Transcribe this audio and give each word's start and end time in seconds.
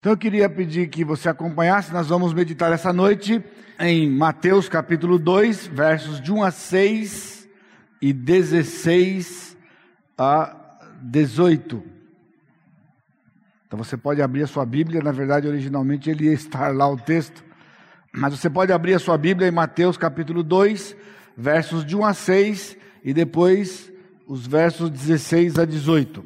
Então 0.00 0.12
eu 0.12 0.16
queria 0.16 0.48
pedir 0.48 0.88
que 0.88 1.04
você 1.04 1.28
acompanhasse, 1.28 1.92
nós 1.92 2.06
vamos 2.06 2.32
meditar 2.32 2.72
essa 2.72 2.92
noite 2.92 3.42
em 3.80 4.08
Mateus 4.08 4.68
capítulo 4.68 5.18
2, 5.18 5.66
versos 5.66 6.20
de 6.20 6.32
1 6.32 6.44
a 6.44 6.52
6 6.52 7.48
e 8.00 8.12
16 8.12 9.56
a 10.16 10.56
18. 11.02 11.82
Então 13.66 13.76
você 13.76 13.96
pode 13.96 14.22
abrir 14.22 14.44
a 14.44 14.46
sua 14.46 14.64
Bíblia, 14.64 15.02
na 15.02 15.10
verdade 15.10 15.48
originalmente 15.48 16.08
ele 16.08 16.26
ia 16.26 16.32
estar 16.32 16.72
lá 16.72 16.88
o 16.88 16.96
texto, 16.96 17.42
mas 18.12 18.38
você 18.38 18.48
pode 18.48 18.72
abrir 18.72 18.94
a 18.94 19.00
sua 19.00 19.18
Bíblia 19.18 19.48
em 19.48 19.52
Mateus 19.52 19.96
capítulo 19.96 20.44
2, 20.44 20.94
versos 21.36 21.84
de 21.84 21.96
1 21.96 22.04
a 22.04 22.14
6 22.14 22.76
e 23.02 23.12
depois 23.12 23.92
os 24.28 24.46
versos 24.46 24.90
16 24.90 25.58
a 25.58 25.64
18. 25.64 26.24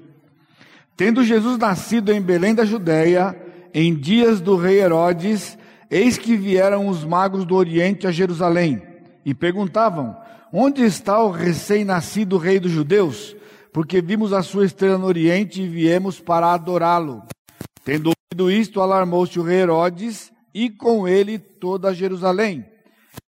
Tendo 0.95 1.25
Jesus 1.25 1.57
nascido 1.57 2.13
em 2.13 2.21
Belém 2.21 2.55
da 2.55 2.67
Judéia, 2.67 3.35
em 3.75 3.95
dias 3.95 4.41
do 4.41 4.57
rei 4.57 4.81
Herodes, 4.81 5.57
eis 5.91 6.19
que 6.19 6.37
vieram 6.37 6.89
os 6.89 7.05
magos 7.05 7.45
do 7.45 7.55
Oriente 7.55 8.07
a 8.07 8.11
Jerusalém 8.11 8.83
e 9.25 9.35
perguntavam: 9.35 10.17
Onde 10.53 10.83
está 10.83 11.23
o 11.23 11.31
recém-nascido 11.31 12.37
rei 12.37 12.61
dos 12.61 12.73
judeus? 12.73 13.37
Porque 13.73 14.03
vimos 14.03 14.33
a 14.33 14.43
sua 14.43 14.67
estrela 14.67 14.99
no 14.99 15.07
Oriente 15.07 15.63
e 15.63 15.69
viemos 15.69 16.21
para 16.21 16.53
adorá-lo. 16.53 17.23
Tendo 17.85 18.13
ouvido 18.33 18.51
isto, 18.51 18.81
alarmou-se 18.81 19.39
o 19.39 19.43
rei 19.43 19.61
Herodes 19.61 20.31
e 20.55 20.69
com 20.69 21.09
ele 21.09 21.39
toda 21.39 21.95
Jerusalém. 21.95 22.67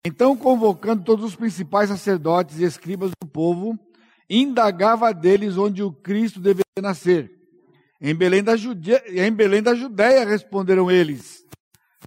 Então, 0.05 0.37
convocando 0.37 1.03
todos 1.03 1.25
os 1.25 1.34
principais 1.34 1.89
sacerdotes 1.89 2.59
e 2.59 2.65
escribas 2.65 3.11
do 3.20 3.27
povo, 3.27 3.79
indagava 4.29 5.12
deles 5.15 5.56
onde 5.56 5.83
o 5.83 5.91
Cristo 5.91 6.41
deveria 6.41 6.65
nascer. 6.83 7.44
Em 8.07 8.15
Belém 8.15 8.45
da 8.45 8.55
Judéia, 8.55 9.27
em 9.27 9.33
Belém 9.33 9.63
da 9.63 9.75
Judéia 9.75 10.27
responderam 10.27 10.91
eles, 10.91 11.43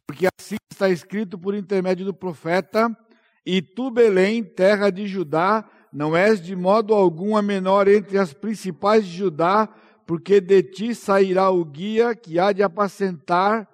porque 0.05 0.28
assim 0.40 0.58
está 0.72 0.88
escrito 0.88 1.40
por 1.40 1.55
intermédio 1.55 2.05
do 2.05 2.14
profeta: 2.14 2.96
E 3.44 3.63
tu, 3.63 3.90
Belém, 3.90 4.44
terra 4.44 4.91
de 4.91 5.08
Judá, 5.08 5.68
não 5.91 6.16
és 6.16 6.40
de 6.40 6.55
modo 6.55 6.94
algum 6.94 7.36
a 7.36 7.41
menor 7.41 7.88
entre 7.88 8.20
as 8.20 8.32
principais 8.32 9.08
de 9.08 9.18
Judá, 9.18 9.68
porque 10.05 10.40
de 10.40 10.62
ti 10.62 10.94
sairá 10.94 11.49
o 11.49 11.66
guia 11.66 12.16
que 12.16 12.38
há 12.38 12.52
de 12.52 12.62
apacentar 12.62 13.68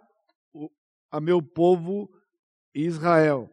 a 1.12 1.20
meu 1.20 1.42
povo 1.42 2.10
Israel. 2.74 3.50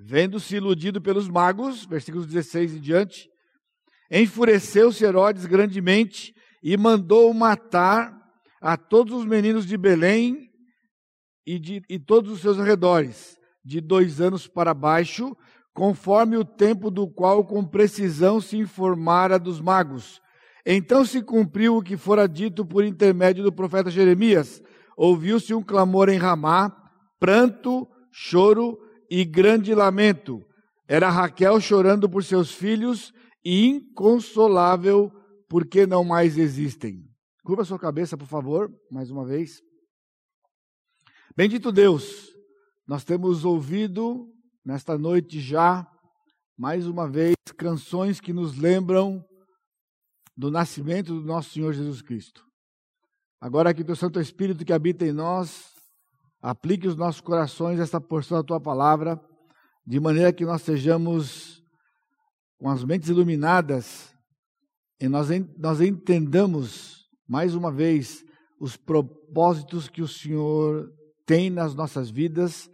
Vendo-se 0.00 0.56
iludido 0.56 1.00
pelos 1.00 1.28
magos, 1.28 1.86
versículos 1.86 2.26
16 2.26 2.74
e 2.74 2.80
diante, 2.80 3.30
enfureceu-se 4.10 5.04
Herodes 5.04 5.46
grandemente 5.46 6.34
e 6.62 6.76
mandou 6.76 7.32
matar 7.32 8.16
a 8.60 8.76
todos 8.76 9.14
os 9.14 9.24
meninos 9.24 9.66
de 9.66 9.76
Belém 9.76 10.50
e, 11.46 11.58
de, 11.58 11.82
e 11.88 11.98
todos 11.98 12.32
os 12.32 12.40
seus 12.40 12.58
arredores, 12.58 13.38
de 13.64 13.80
dois 13.80 14.20
anos 14.20 14.46
para 14.46 14.74
baixo, 14.74 15.36
conforme 15.72 16.36
o 16.36 16.44
tempo 16.44 16.90
do 16.90 17.08
qual 17.08 17.44
com 17.44 17.64
precisão 17.64 18.40
se 18.40 18.56
informara 18.56 19.38
dos 19.38 19.60
magos. 19.60 20.20
Então 20.66 21.04
se 21.04 21.22
cumpriu 21.22 21.76
o 21.76 21.82
que 21.82 21.96
fora 21.96 22.28
dito 22.28 22.66
por 22.66 22.84
intermédio 22.84 23.42
do 23.42 23.52
profeta 23.52 23.90
Jeremias. 23.90 24.62
Ouviu-se 24.96 25.54
um 25.54 25.62
clamor 25.62 26.08
em 26.08 26.18
Ramá, 26.18 26.74
pranto, 27.18 27.88
choro 28.10 28.78
e 29.10 29.24
grande 29.24 29.74
lamento. 29.74 30.44
Era 30.86 31.08
Raquel 31.08 31.60
chorando 31.60 32.08
por 32.08 32.24
seus 32.24 32.52
filhos 32.52 33.12
e 33.44 33.66
inconsolável 33.66 35.12
porque 35.48 35.86
não 35.86 36.04
mais 36.04 36.36
existem. 36.36 37.08
Curva 37.42 37.64
sua 37.64 37.78
cabeça, 37.78 38.16
por 38.16 38.26
favor, 38.26 38.70
mais 38.90 39.10
uma 39.10 39.24
vez. 39.24 39.62
Bendito 41.34 41.72
Deus, 41.72 42.28
nós 42.86 43.04
temos 43.04 43.44
ouvido 43.44 44.28
nesta 44.64 44.98
noite 44.98 45.40
já, 45.40 45.86
mais 46.56 46.86
uma 46.86 47.08
vez, 47.08 47.34
canções 47.56 48.20
que 48.20 48.32
nos 48.32 48.56
lembram 48.56 49.24
do 50.36 50.50
nascimento 50.50 51.14
do 51.14 51.26
nosso 51.26 51.50
Senhor 51.50 51.72
Jesus 51.72 52.02
Cristo. 52.02 52.44
Agora 53.40 53.72
que 53.72 53.82
o 53.82 53.84
teu 53.84 53.96
Santo 53.96 54.20
Espírito 54.20 54.64
que 54.64 54.72
habita 54.72 55.06
em 55.06 55.12
nós, 55.12 55.72
aplique 56.42 56.86
os 56.86 56.96
nossos 56.96 57.20
corações 57.20 57.80
esta 57.80 58.00
porção 58.00 58.38
da 58.38 58.44
tua 58.44 58.60
palavra, 58.60 59.20
de 59.86 59.98
maneira 59.98 60.32
que 60.32 60.44
nós 60.44 60.62
sejamos 60.62 61.62
com 62.58 62.68
as 62.68 62.84
mentes 62.84 63.08
iluminadas 63.08 64.12
e 65.00 65.08
nós, 65.08 65.28
nós 65.56 65.80
entendamos, 65.80 67.08
mais 67.28 67.54
uma 67.54 67.70
vez, 67.70 68.24
os 68.60 68.76
propósitos 68.76 69.88
que 69.88 70.02
o 70.02 70.08
Senhor 70.08 70.92
tem 71.24 71.50
nas 71.50 71.74
nossas 71.74 72.10
vidas, 72.10 72.68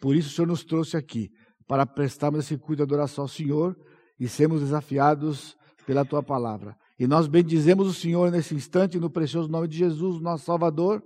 por 0.00 0.14
isso 0.14 0.28
o 0.28 0.32
Senhor 0.32 0.46
nos 0.48 0.64
trouxe 0.64 0.96
aqui, 0.96 1.30
para 1.66 1.86
prestarmos 1.86 2.44
esse 2.44 2.58
culto 2.58 2.76
de 2.76 2.82
adoração 2.82 3.24
ao 3.24 3.28
Senhor 3.28 3.76
e 4.20 4.28
sermos 4.28 4.60
desafiados 4.60 5.56
pela 5.86 6.04
tua 6.04 6.22
palavra. 6.22 6.76
E 6.98 7.06
nós 7.06 7.26
bendizemos 7.26 7.86
o 7.86 7.94
Senhor 7.94 8.30
nesse 8.30 8.54
instante, 8.54 8.98
no 8.98 9.10
precioso 9.10 9.48
nome 9.48 9.66
de 9.66 9.78
Jesus, 9.78 10.20
nosso 10.20 10.44
Salvador. 10.44 11.02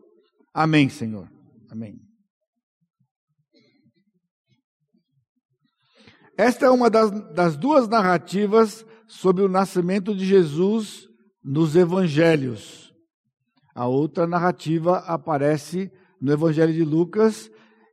Amém, 0.52 0.88
Senhor. 0.88 1.30
Amém. 1.70 2.00
Esta 6.36 6.66
é 6.66 6.70
uma 6.70 6.90
das, 6.90 7.10
das 7.32 7.56
duas 7.56 7.88
narrativas 7.88 8.84
sobre 9.06 9.42
o 9.42 9.48
nascimento 9.48 10.14
de 10.14 10.24
Jesus 10.24 11.08
nos 11.44 11.76
evangelhos. 11.76 12.92
A 13.74 13.86
outra 13.86 14.26
narrativa 14.26 14.98
aparece 14.98 15.90
no 16.20 16.32
Evangelho 16.32 16.72
de 16.72 16.82
Lucas 16.82 17.50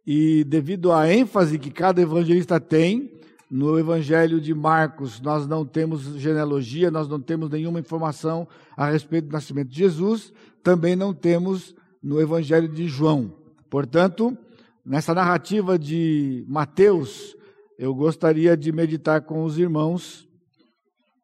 e 0.07 0.43
devido 0.45 0.91
à 0.91 1.11
ênfase 1.11 1.59
que 1.59 1.69
cada 1.69 2.01
evangelista 2.01 2.59
tem, 2.59 3.11
no 3.51 3.77
Evangelho 3.77 4.41
de 4.41 4.53
Marcos 4.53 5.21
nós 5.21 5.45
não 5.45 5.65
temos 5.65 6.01
genealogia, 6.17 6.89
nós 6.89 7.07
não 7.07 7.19
temos 7.19 7.49
nenhuma 7.49 7.79
informação 7.79 8.47
a 8.75 8.89
respeito 8.89 9.27
do 9.27 9.33
nascimento 9.33 9.69
de 9.69 9.77
Jesus, 9.77 10.33
também 10.63 10.95
não 10.95 11.13
temos 11.13 11.75
no 12.01 12.19
Evangelho 12.19 12.67
de 12.67 12.87
João. 12.87 13.31
Portanto, 13.69 14.35
nessa 14.85 15.13
narrativa 15.13 15.77
de 15.77 16.43
Mateus, 16.47 17.35
eu 17.77 17.93
gostaria 17.93 18.57
de 18.57 18.71
meditar 18.71 19.21
com 19.21 19.43
os 19.43 19.59
irmãos 19.59 20.27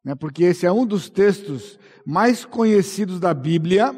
né, 0.03 0.15
porque 0.15 0.43
esse 0.45 0.65
é 0.65 0.71
um 0.71 0.85
dos 0.85 1.09
textos 1.09 1.79
mais 2.05 2.45
conhecidos 2.45 3.19
da 3.19 3.33
Bíblia, 3.33 3.93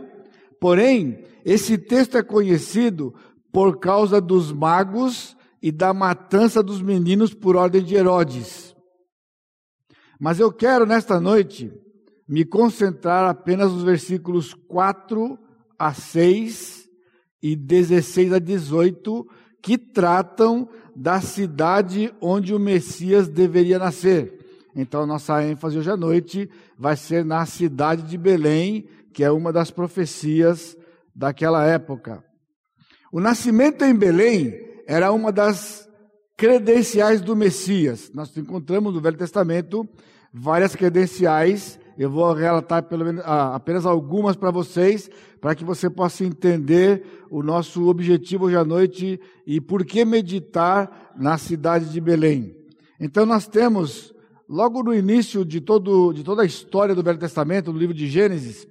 porém, 0.59 1.23
esse 1.45 1.77
texto 1.77 2.17
é 2.17 2.23
conhecido 2.23 3.13
por 3.51 3.79
causa 3.79 4.19
dos 4.19 4.51
magos 4.51 5.35
e 5.61 5.71
da 5.71 5.93
matança 5.93 6.63
dos 6.63 6.81
meninos 6.81 7.33
por 7.33 7.55
ordem 7.55 7.83
de 7.83 7.95
Herodes. 7.95 8.75
Mas 10.19 10.39
eu 10.39 10.51
quero 10.51 10.85
nesta 10.85 11.19
noite 11.19 11.71
me 12.27 12.45
concentrar 12.45 13.29
apenas 13.29 13.71
nos 13.71 13.83
versículos 13.83 14.53
4 14.53 15.37
a 15.77 15.93
6 15.93 16.87
e 17.41 17.55
16 17.55 18.33
a 18.33 18.39
18, 18.39 19.27
que 19.61 19.77
tratam 19.77 20.69
da 20.95 21.19
cidade 21.19 22.13
onde 22.21 22.53
o 22.53 22.59
Messias 22.59 23.27
deveria 23.27 23.79
nascer. 23.79 24.40
Então, 24.75 25.05
nossa 25.05 25.43
ênfase 25.43 25.77
hoje 25.77 25.89
à 25.89 25.97
noite 25.97 26.49
vai 26.77 26.95
ser 26.95 27.25
na 27.25 27.45
cidade 27.45 28.03
de 28.03 28.17
Belém, 28.17 28.87
que 29.13 29.23
é 29.23 29.31
uma 29.31 29.51
das 29.51 29.69
profecias 29.69 30.77
daquela 31.15 31.65
época. 31.65 32.23
O 33.11 33.19
nascimento 33.19 33.83
em 33.83 33.93
Belém 33.93 34.53
era 34.87 35.11
uma 35.11 35.31
das 35.31 35.87
credenciais 36.37 37.21
do 37.21 37.35
Messias. 37.35 38.09
Nós 38.13 38.35
encontramos 38.37 38.93
no 38.93 39.01
Velho 39.01 39.17
Testamento 39.17 39.87
várias 40.33 40.75
credenciais. 40.75 41.77
Eu 41.97 42.09
vou 42.09 42.33
relatar 42.33 42.85
menos, 42.89 43.21
ah, 43.25 43.53
apenas 43.53 43.85
algumas 43.85 44.35
para 44.37 44.49
vocês, 44.49 45.09
para 45.41 45.53
que 45.53 45.65
você 45.65 45.89
possa 45.89 46.23
entender 46.23 47.25
o 47.29 47.43
nosso 47.43 47.87
objetivo 47.87 48.45
hoje 48.45 48.55
à 48.55 48.63
noite 48.63 49.19
e 49.45 49.59
por 49.59 49.83
que 49.85 50.05
meditar 50.05 51.13
na 51.17 51.37
cidade 51.37 51.91
de 51.91 51.99
Belém. 51.99 52.55
Então, 52.99 53.25
nós 53.25 53.47
temos 53.47 54.13
logo 54.51 54.83
no 54.83 54.93
início 54.93 55.45
de, 55.45 55.61
todo, 55.61 56.11
de 56.11 56.25
toda 56.25 56.41
a 56.41 56.45
história 56.45 56.93
do 56.93 57.01
Velho 57.01 57.17
Testamento, 57.17 57.71
no 57.71 57.79
livro 57.79 57.95
de 57.95 58.05
Gênesis, 58.07 58.67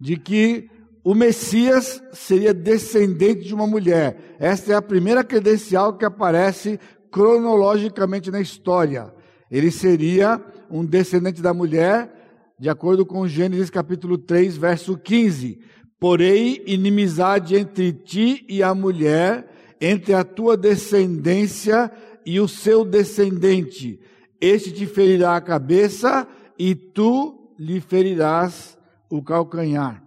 de 0.00 0.16
que 0.16 0.70
o 1.04 1.14
Messias 1.14 2.02
seria 2.14 2.54
descendente 2.54 3.44
de 3.44 3.54
uma 3.54 3.66
mulher. 3.66 4.36
Esta 4.40 4.72
é 4.72 4.74
a 4.74 4.80
primeira 4.80 5.22
credencial 5.22 5.92
que 5.92 6.06
aparece 6.06 6.80
cronologicamente 7.10 8.30
na 8.30 8.40
história. 8.40 9.12
Ele 9.50 9.70
seria 9.70 10.42
um 10.70 10.86
descendente 10.86 11.42
da 11.42 11.52
mulher, 11.52 12.54
de 12.58 12.70
acordo 12.70 13.04
com 13.04 13.28
Gênesis 13.28 13.68
capítulo 13.68 14.16
3, 14.16 14.56
verso 14.56 14.96
15. 14.96 15.60
Porém, 15.98 16.62
inimizade 16.66 17.56
entre 17.56 17.92
ti 17.92 18.46
e 18.48 18.62
a 18.62 18.74
mulher, 18.74 19.76
entre 19.78 20.14
a 20.14 20.24
tua 20.24 20.56
descendência 20.56 21.92
e 22.24 22.40
o 22.40 22.48
seu 22.48 22.86
descendente 22.86 24.00
este 24.40 24.72
te 24.72 24.86
ferirá 24.86 25.36
a 25.36 25.40
cabeça 25.40 26.26
e 26.58 26.74
tu 26.74 27.54
lhe 27.58 27.80
ferirás 27.80 28.78
o 29.10 29.22
calcanhar. 29.22 30.02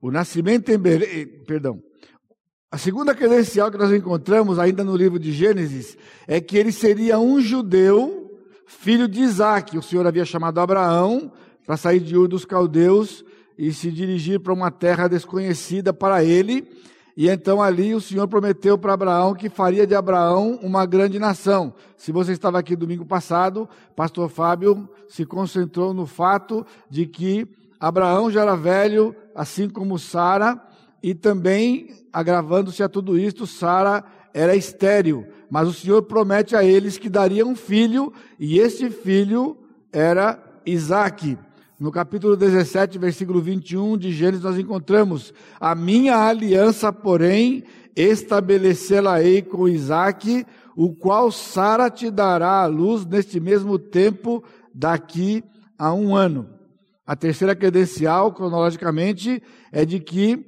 O 0.00 0.10
nascimento 0.10 0.70
em 0.70 0.78
Belém, 0.78 1.26
perdão. 1.44 1.80
A 2.70 2.78
segunda 2.78 3.14
credencial 3.14 3.70
que 3.70 3.78
nós 3.78 3.92
encontramos 3.92 4.58
ainda 4.58 4.84
no 4.84 4.94
livro 4.94 5.18
de 5.18 5.32
Gênesis 5.32 5.96
é 6.26 6.40
que 6.40 6.58
ele 6.58 6.70
seria 6.70 7.18
um 7.18 7.40
judeu, 7.40 8.38
filho 8.66 9.08
de 9.08 9.20
Isaac. 9.22 9.78
O 9.78 9.82
Senhor 9.82 10.06
havia 10.06 10.24
chamado 10.24 10.60
Abraão 10.60 11.32
para 11.64 11.76
sair 11.76 12.00
de 12.00 12.16
Ur 12.16 12.28
dos 12.28 12.44
Caldeus 12.44 13.24
e 13.56 13.72
se 13.72 13.90
dirigir 13.90 14.40
para 14.40 14.52
uma 14.52 14.70
terra 14.70 15.08
desconhecida 15.08 15.92
para 15.92 16.22
ele. 16.22 16.68
E 17.16 17.30
então 17.30 17.62
ali 17.62 17.94
o 17.94 18.00
Senhor 18.00 18.28
prometeu 18.28 18.76
para 18.76 18.92
Abraão 18.92 19.34
que 19.34 19.48
faria 19.48 19.86
de 19.86 19.94
Abraão 19.94 20.58
uma 20.62 20.84
grande 20.84 21.18
nação. 21.18 21.72
Se 21.96 22.12
você 22.12 22.32
estava 22.32 22.58
aqui 22.58 22.76
domingo 22.76 23.06
passado, 23.06 23.66
pastor 23.94 24.28
Fábio 24.28 24.86
se 25.08 25.24
concentrou 25.24 25.94
no 25.94 26.06
fato 26.06 26.66
de 26.90 27.06
que 27.06 27.48
Abraão 27.80 28.30
já 28.30 28.42
era 28.42 28.54
velho, 28.54 29.16
assim 29.34 29.68
como 29.68 29.98
Sara, 29.98 30.60
e 31.02 31.14
também, 31.14 31.90
agravando-se 32.12 32.82
a 32.82 32.88
tudo 32.88 33.18
isto, 33.18 33.46
Sara 33.46 34.04
era 34.34 34.56
estéril. 34.56 35.26
Mas 35.50 35.68
o 35.68 35.72
Senhor 35.72 36.02
promete 36.02 36.56
a 36.56 36.64
eles 36.64 36.98
que 36.98 37.08
daria 37.08 37.46
um 37.46 37.54
filho, 37.54 38.12
e 38.38 38.58
esse 38.58 38.90
filho 38.90 39.56
era 39.92 40.42
Isaac. 40.64 41.38
No 41.78 41.92
capítulo 41.92 42.36
17, 42.36 42.98
versículo 42.98 43.38
21 43.38 43.98
de 43.98 44.10
Gênesis, 44.10 44.42
nós 44.42 44.58
encontramos: 44.58 45.34
A 45.60 45.74
minha 45.74 46.16
aliança, 46.16 46.90
porém, 46.90 47.64
estabelecê-la-ei 47.94 49.42
com 49.42 49.68
Isaac, 49.68 50.46
o 50.74 50.94
qual 50.94 51.30
Sara 51.30 51.90
te 51.90 52.10
dará 52.10 52.62
à 52.62 52.66
luz 52.66 53.04
neste 53.04 53.38
mesmo 53.38 53.78
tempo, 53.78 54.42
daqui 54.74 55.44
a 55.78 55.92
um 55.92 56.16
ano. 56.16 56.48
A 57.06 57.14
terceira 57.14 57.54
credencial, 57.54 58.32
cronologicamente, 58.32 59.42
é 59.70 59.84
de 59.84 60.00
que 60.00 60.46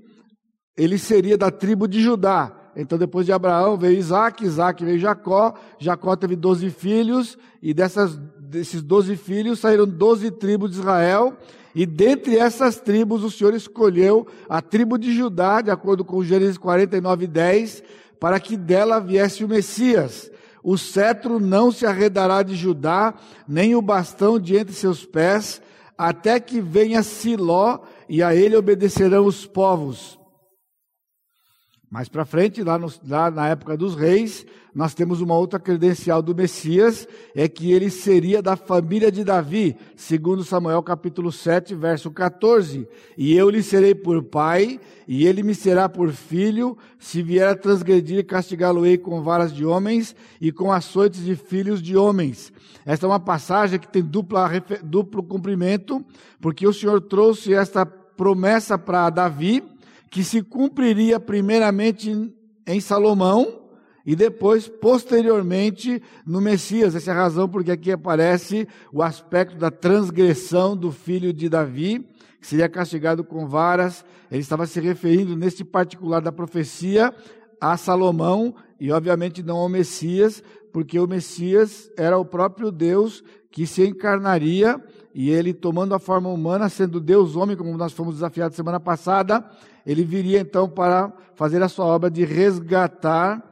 ele 0.77 0.97
seria 0.97 1.37
da 1.37 1.51
tribo 1.51 1.87
de 1.87 2.01
Judá. 2.01 2.55
Então, 2.75 2.97
depois 2.97 3.27
de 3.27 3.33
Abraão 3.33 3.77
veio 3.77 3.99
Isaac, 3.99 4.45
Isaac 4.45 4.85
veio 4.85 4.99
Jacó, 4.99 5.55
Jacó 5.79 6.17
teve 6.17 6.37
doze 6.37 6.71
filhos, 6.71 7.37
e 7.61 7.75
dessas, 7.75 8.17
desses 8.49 8.83
doze 8.83 9.15
filhos 9.17 9.61
saíram 9.61 9.87
doze 9.87 10.31
tribos 10.31 10.71
de 10.71 10.79
Israel, 10.79 11.37
e 11.75 11.85
dentre 11.85 12.39
essas 12.39 12.81
tribos 12.81 13.23
o 13.23 13.31
Senhor 13.31 13.55
escolheu 13.55 14.27
a 14.49 14.63
tribo 14.63 14.99
de 14.99 15.15
Judá, 15.15 15.61
de 15.61 15.71
acordo 15.71 16.05
com 16.05 16.25
Gênesis 16.25 16.57
49, 16.57 17.27
10, 17.27 17.83
para 18.19 18.41
que 18.41 18.57
dela 18.57 18.99
viesse 18.99 19.45
o 19.45 19.49
Messias. 19.49 20.31
O 20.63 20.77
cetro 20.77 21.39
não 21.39 21.71
se 21.71 21.87
arredará 21.87 22.43
de 22.43 22.57
Judá, 22.57 23.15
nem 23.47 23.77
o 23.77 23.83
bastão 23.83 24.39
de 24.39 24.57
entre 24.57 24.75
seus 24.75 25.05
pés, 25.05 25.63
até 25.97 26.41
que 26.41 26.61
venha 26.61 27.03
Siló, 27.03 27.81
e 28.09 28.23
a 28.23 28.35
ele 28.35 28.57
obedecerão 28.57 29.27
os 29.27 29.47
povos. 29.47 30.18
Mais 31.91 32.07
para 32.07 32.27
frente, 32.27 32.63
lá, 32.63 32.79
no, 32.79 32.93
lá, 33.09 33.31
na 33.31 33.49
época 33.49 33.75
dos 33.75 33.95
reis, 33.95 34.45
nós 34.75 34.93
temos 34.93 35.23
uma 35.23 35.35
outra 35.35 35.59
credencial 35.59 36.21
do 36.21 36.35
Messias, 36.35 37.09
é 37.35 37.49
que 37.49 37.73
ele 37.73 37.89
seria 37.89 38.43
da 38.43 38.57
família 38.57 39.11
de 39.11 39.25
Davi, 39.25 39.75
segundo 39.97 40.45
Samuel 40.45 40.83
capítulo 40.83 41.33
7, 41.33 41.75
verso 41.75 42.11
14. 42.11 42.87
E 43.17 43.35
eu 43.35 43.49
lhe 43.49 43.63
serei 43.63 43.95
por 43.95 44.23
pai, 44.23 44.79
e 45.07 45.27
ele 45.27 45.43
me 45.43 45.55
será 45.55 45.89
por 45.89 46.11
filho, 46.11 46.77
se 46.99 47.23
vier 47.23 47.49
a 47.49 47.57
transgredir, 47.57 48.27
castigá-lo-ei 48.27 48.99
com 48.99 49.23
varas 49.23 49.51
de 49.51 49.65
homens 49.65 50.15
e 50.39 50.53
com 50.53 50.71
açoites 50.71 51.25
de 51.25 51.35
filhos 51.35 51.81
de 51.81 51.97
homens. 51.97 52.53
Esta 52.85 53.07
é 53.07 53.09
uma 53.09 53.19
passagem 53.19 53.79
que 53.79 53.89
tem 53.89 54.03
dupla, 54.03 54.63
duplo 54.83 55.23
cumprimento, 55.23 56.05
porque 56.39 56.67
o 56.67 56.73
Senhor 56.73 57.01
trouxe 57.01 57.55
esta 57.55 57.87
promessa 57.87 58.77
para 58.77 59.09
Davi, 59.09 59.65
que 60.11 60.25
se 60.25 60.43
cumpriria 60.43 61.21
primeiramente 61.21 62.33
em 62.67 62.81
Salomão 62.81 63.69
e 64.05 64.17
depois, 64.17 64.69
posteriormente, 64.69 66.03
no 66.27 66.41
Messias. 66.41 66.95
Essa 66.95 67.11
é 67.11 67.15
a 67.15 67.17
razão 67.17 67.49
porque 67.49 67.71
aqui 67.71 67.93
aparece 67.93 68.67
o 68.93 69.03
aspecto 69.03 69.57
da 69.57 69.71
transgressão 69.71 70.75
do 70.75 70.91
filho 70.91 71.33
de 71.33 71.49
Davi, 71.49 72.07
que 72.41 72.47
seria 72.47 72.69
castigado 72.69 73.23
com 73.23 73.47
varas. 73.47 74.05
Ele 74.31 74.41
estava 74.41 74.67
se 74.67 74.81
referindo, 74.81 75.37
neste 75.37 75.63
particular 75.63 76.23
da 76.23 76.33
profecia, 76.33 77.15
a 77.61 77.77
Salomão 77.77 78.55
e, 78.81 78.91
obviamente, 78.91 79.43
não 79.43 79.59
ao 79.59 79.69
Messias, 79.69 80.43
porque 80.73 80.99
o 80.99 81.07
Messias 81.07 81.91
era 81.97 82.17
o 82.17 82.25
próprio 82.25 82.71
Deus 82.71 83.23
que 83.51 83.67
se 83.67 83.87
encarnaria 83.87 84.83
e 85.15 85.31
ele, 85.31 85.53
tomando 85.53 85.95
a 85.95 85.99
forma 85.99 86.29
humana, 86.29 86.69
sendo 86.69 87.01
Deus 87.01 87.35
homem, 87.37 87.57
como 87.57 87.77
nós 87.77 87.93
fomos 87.93 88.15
desafiados 88.15 88.57
semana 88.57 88.79
passada, 88.79 89.45
ele 89.87 90.05
viria 90.05 90.41
então 90.41 90.69
para 90.69 91.13
fazer 91.35 91.63
a 91.63 91.69
sua 91.69 91.87
obra 91.87 92.11
de 92.11 92.25
resgatar, 92.25 93.43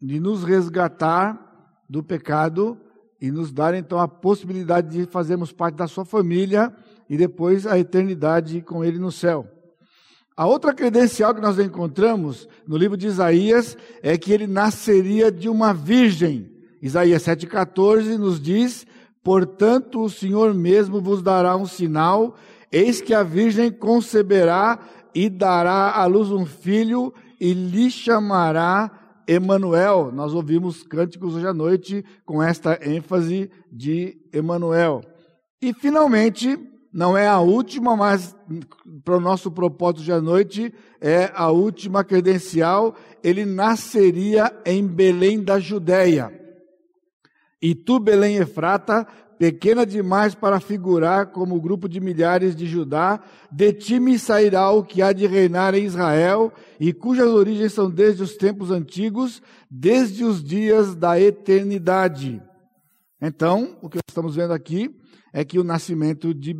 de 0.00 0.20
nos 0.20 0.44
resgatar 0.44 1.82
do 1.88 2.02
pecado 2.02 2.78
e 3.20 3.30
nos 3.30 3.52
dar 3.52 3.74
então 3.74 3.98
a 3.98 4.08
possibilidade 4.08 4.90
de 4.90 5.06
fazermos 5.06 5.52
parte 5.52 5.76
da 5.76 5.86
sua 5.86 6.04
família 6.04 6.74
e 7.08 7.16
depois 7.16 7.66
a 7.66 7.78
eternidade 7.78 8.60
com 8.62 8.84
ele 8.84 8.98
no 8.98 9.12
céu. 9.12 9.46
A 10.36 10.46
outra 10.46 10.72
credencial 10.72 11.34
que 11.34 11.40
nós 11.40 11.58
encontramos 11.58 12.48
no 12.66 12.76
livro 12.76 12.96
de 12.96 13.06
Isaías 13.06 13.76
é 14.02 14.16
que 14.16 14.32
ele 14.32 14.46
nasceria 14.46 15.30
de 15.30 15.48
uma 15.48 15.74
virgem. 15.74 16.50
Isaías 16.80 17.22
7,14 17.22 18.16
nos 18.16 18.40
diz: 18.40 18.86
Portanto, 19.22 20.00
o 20.02 20.10
Senhor 20.10 20.52
mesmo 20.52 21.00
vos 21.00 21.22
dará 21.22 21.56
um 21.56 21.66
sinal, 21.66 22.34
eis 22.70 23.00
que 23.00 23.14
a 23.14 23.22
virgem 23.22 23.70
conceberá 23.70 24.78
e 25.14 25.28
dará 25.28 25.92
à 25.92 26.06
luz 26.06 26.30
um 26.30 26.44
filho 26.44 27.12
e 27.40 27.52
lhe 27.52 27.90
chamará 27.90 28.90
Emanuel. 29.26 30.10
Nós 30.12 30.34
ouvimos 30.34 30.82
cânticos 30.82 31.36
hoje 31.36 31.46
à 31.46 31.54
noite 31.54 32.04
com 32.24 32.42
esta 32.42 32.78
ênfase 32.82 33.50
de 33.70 34.18
Emanuel. 34.32 35.02
E 35.60 35.72
finalmente, 35.72 36.58
não 36.92 37.16
é 37.16 37.26
a 37.28 37.38
última, 37.40 37.96
mas 37.96 38.36
para 39.04 39.16
o 39.16 39.20
nosso 39.20 39.50
propósito 39.50 40.02
de 40.02 40.12
à 40.12 40.20
noite, 40.20 40.74
é 41.00 41.30
a 41.34 41.50
última 41.50 42.02
credencial. 42.02 42.94
Ele 43.22 43.44
nasceria 43.44 44.52
em 44.66 44.86
Belém 44.86 45.42
da 45.42 45.58
Judéia. 45.60 46.41
E 47.62 47.76
tu, 47.76 48.00
Belém 48.00 48.38
Efrata, 48.38 49.06
pequena 49.38 49.86
demais 49.86 50.34
para 50.34 50.60
figurar 50.60 51.26
como 51.26 51.60
grupo 51.60 51.88
de 51.88 52.00
milhares 52.00 52.54
de 52.54 52.66
Judá, 52.66 53.20
de 53.50 53.72
ti 53.72 53.98
me 54.00 54.18
sairá 54.18 54.70
o 54.70 54.82
que 54.82 55.00
há 55.00 55.12
de 55.12 55.26
reinar 55.26 55.74
em 55.74 55.84
Israel, 55.84 56.52
e 56.78 56.92
cujas 56.92 57.28
origens 57.28 57.72
são 57.72 57.88
desde 57.88 58.22
os 58.22 58.36
tempos 58.36 58.70
antigos, 58.70 59.40
desde 59.70 60.24
os 60.24 60.42
dias 60.42 60.94
da 60.94 61.20
eternidade. 61.20 62.42
Então, 63.20 63.76
o 63.80 63.88
que 63.88 63.96
nós 63.96 64.04
estamos 64.08 64.34
vendo 64.34 64.52
aqui 64.52 64.94
é 65.32 65.44
que 65.44 65.58
o 65.58 65.64
nascimento 65.64 66.34
de, 66.34 66.54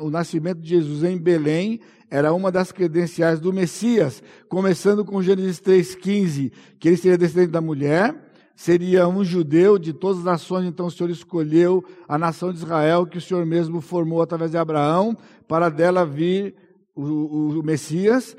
o 0.00 0.10
nascimento 0.10 0.60
de 0.60 0.68
Jesus 0.68 1.02
em 1.04 1.16
Belém 1.16 1.80
era 2.10 2.32
uma 2.32 2.52
das 2.52 2.70
credenciais 2.70 3.40
do 3.40 3.52
Messias, 3.52 4.22
começando 4.48 5.04
com 5.04 5.22
Gênesis 5.22 5.60
3,15, 5.60 6.52
que 6.78 6.88
ele 6.88 6.96
seria 6.96 7.16
descendente 7.16 7.52
da 7.52 7.60
mulher, 7.60 8.31
seria 8.62 9.08
um 9.08 9.24
judeu 9.24 9.76
de 9.76 9.92
todas 9.92 10.18
as 10.18 10.24
nações, 10.24 10.66
então 10.66 10.86
o 10.86 10.90
Senhor 10.90 11.10
escolheu 11.10 11.84
a 12.06 12.16
nação 12.16 12.52
de 12.52 12.58
Israel, 12.58 13.04
que 13.04 13.18
o 13.18 13.20
Senhor 13.20 13.44
mesmo 13.44 13.80
formou 13.80 14.22
através 14.22 14.52
de 14.52 14.56
Abraão, 14.56 15.18
para 15.48 15.68
dela 15.68 16.06
vir 16.06 16.54
o, 16.94 17.58
o 17.58 17.62
Messias. 17.64 18.36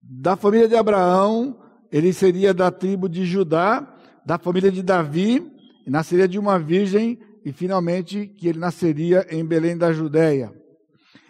Da 0.00 0.36
família 0.36 0.68
de 0.68 0.76
Abraão, 0.76 1.58
ele 1.90 2.12
seria 2.12 2.54
da 2.54 2.70
tribo 2.70 3.08
de 3.08 3.24
Judá, 3.24 3.96
da 4.24 4.38
família 4.38 4.70
de 4.70 4.84
Davi, 4.84 5.44
nasceria 5.84 6.28
de 6.28 6.38
uma 6.38 6.56
virgem, 6.56 7.18
e 7.44 7.50
finalmente 7.52 8.28
que 8.28 8.46
ele 8.46 8.60
nasceria 8.60 9.26
em 9.28 9.44
Belém 9.44 9.76
da 9.76 9.92
Judéia. 9.92 10.54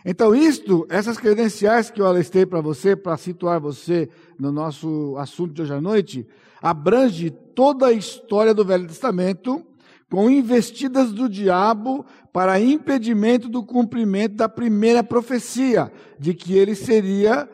Então, 0.04 0.34
isto, 0.34 0.86
essas 0.90 1.16
credenciais 1.16 1.90
que 1.90 2.02
eu 2.02 2.06
alistei 2.06 2.44
para 2.44 2.60
você, 2.60 2.94
para 2.94 3.16
situar 3.16 3.58
você 3.58 4.10
no 4.38 4.52
nosso 4.52 5.16
assunto 5.16 5.54
de 5.54 5.62
hoje 5.62 5.72
à 5.72 5.80
noite, 5.80 6.28
abrange 6.64 7.28
toda 7.28 7.88
a 7.88 7.92
história 7.92 8.54
do 8.54 8.64
Velho 8.64 8.86
Testamento, 8.86 9.62
com 10.10 10.30
investidas 10.30 11.12
do 11.12 11.28
diabo 11.28 12.06
para 12.32 12.58
impedimento 12.58 13.50
do 13.50 13.62
cumprimento 13.62 14.36
da 14.36 14.48
primeira 14.48 15.04
profecia, 15.04 15.92
de 16.18 16.32
que 16.32 16.56
ele 16.56 16.74
seria 16.74 17.46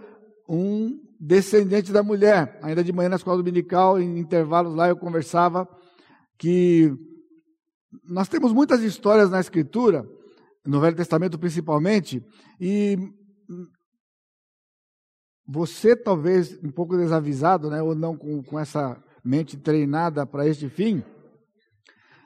um 0.48 0.96
descendente 1.18 1.90
da 1.90 2.04
mulher. 2.04 2.60
Ainda 2.62 2.84
de 2.84 2.92
manhã 2.92 3.08
na 3.08 3.16
escola 3.16 3.36
dominical, 3.38 4.00
em 4.00 4.16
intervalos 4.16 4.76
lá, 4.76 4.88
eu 4.88 4.96
conversava 4.96 5.68
que 6.38 6.94
nós 8.04 8.28
temos 8.28 8.52
muitas 8.52 8.80
histórias 8.80 9.28
na 9.28 9.40
Escritura, 9.40 10.06
no 10.64 10.80
Velho 10.80 10.94
Testamento 10.94 11.36
principalmente, 11.36 12.22
e 12.60 12.96
você 15.52 15.96
talvez 15.96 16.56
um 16.62 16.70
pouco 16.70 16.96
desavisado, 16.96 17.68
né, 17.68 17.82
ou 17.82 17.92
não 17.92 18.16
com, 18.16 18.40
com 18.40 18.56
essa 18.56 18.96
mente 19.24 19.56
treinada 19.56 20.24
para 20.24 20.46
este 20.46 20.68
fim, 20.68 21.02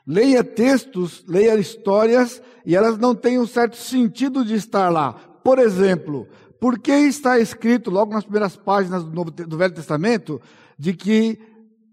leia 0.07 0.45
textos, 0.45 1.25
leia 1.27 1.55
histórias 1.55 2.43
e 2.67 2.77
elas 2.77 2.99
não 2.99 3.15
têm 3.15 3.39
um 3.39 3.47
certo 3.47 3.77
sentido 3.77 4.45
de 4.45 4.55
estar 4.55 4.91
lá. 4.91 5.15
Por 5.43 5.59
exemplo, 5.59 6.29
Por 6.61 6.79
que 6.79 6.93
está 6.93 7.39
escrito 7.39 7.91
logo 7.91 8.13
nas 8.13 8.25
primeiras 8.25 8.57
páginas 8.57 9.05
do, 9.05 9.11
Novo, 9.11 9.31
do 9.31 9.57
Velho 9.57 9.75
Testamento 9.75 10.41
de 10.79 10.95
que 10.95 11.39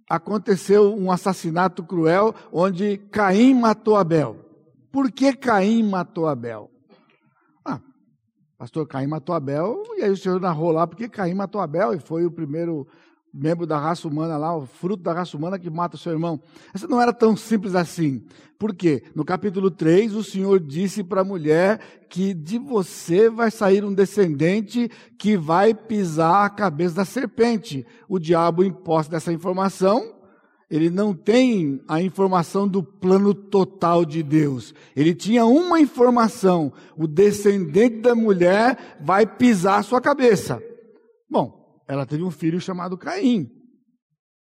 aconteceu 0.09 0.93
um 0.95 1.11
assassinato 1.11 1.83
cruel 1.83 2.33
onde 2.51 2.97
Caim 3.09 3.53
matou 3.53 3.95
Abel? 3.95 4.37
Por 4.91 5.11
que 5.11 5.33
Caim 5.33 5.83
matou 5.83 6.27
Abel? 6.27 6.69
Pastor 8.61 8.85
Caim 8.85 9.07
matou 9.07 9.33
Abel, 9.33 9.81
e 9.97 10.03
aí 10.03 10.11
o 10.11 10.15
senhor 10.15 10.39
narrou 10.39 10.69
lá 10.69 10.85
porque 10.85 11.09
Caim 11.09 11.33
matou 11.33 11.59
Abel 11.59 11.95
e 11.95 11.99
foi 11.99 12.27
o 12.27 12.31
primeiro 12.31 12.87
membro 13.33 13.65
da 13.65 13.79
raça 13.79 14.07
humana 14.07 14.37
lá, 14.37 14.55
o 14.55 14.67
fruto 14.67 15.01
da 15.01 15.13
raça 15.13 15.35
humana 15.35 15.57
que 15.57 15.67
mata 15.67 15.95
o 15.95 15.99
seu 15.99 16.11
irmão. 16.11 16.39
Essa 16.71 16.87
não 16.87 17.01
era 17.01 17.11
tão 17.11 17.35
simples 17.35 17.73
assim. 17.73 18.23
Por 18.59 18.75
quê? 18.75 19.01
No 19.15 19.25
capítulo 19.25 19.71
3, 19.71 20.13
o 20.13 20.23
Senhor 20.23 20.59
disse 20.59 21.03
para 21.03 21.21
a 21.21 21.23
mulher 21.23 21.79
que 22.07 22.35
de 22.35 22.59
você 22.59 23.31
vai 23.31 23.49
sair 23.49 23.83
um 23.83 23.91
descendente 23.91 24.91
que 25.17 25.35
vai 25.35 25.73
pisar 25.73 26.45
a 26.45 26.49
cabeça 26.51 26.93
da 26.93 27.03
serpente. 27.03 27.83
O 28.07 28.19
diabo 28.19 28.63
imposta 28.63 29.11
dessa 29.13 29.33
informação, 29.33 30.20
ele 30.71 30.89
não 30.89 31.13
tem 31.13 31.83
a 31.85 32.01
informação 32.01 32.65
do 32.65 32.81
plano 32.81 33.33
total 33.33 34.05
de 34.05 34.23
Deus. 34.23 34.73
Ele 34.95 35.13
tinha 35.13 35.45
uma 35.45 35.81
informação: 35.81 36.71
o 36.97 37.05
descendente 37.05 37.97
da 37.97 38.15
mulher 38.15 38.97
vai 39.01 39.27
pisar 39.27 39.83
sua 39.83 39.99
cabeça. 39.99 40.63
Bom, 41.29 41.83
ela 41.89 42.05
teve 42.05 42.23
um 42.23 42.31
filho 42.31 42.61
chamado 42.61 42.97
Caim. 42.97 43.51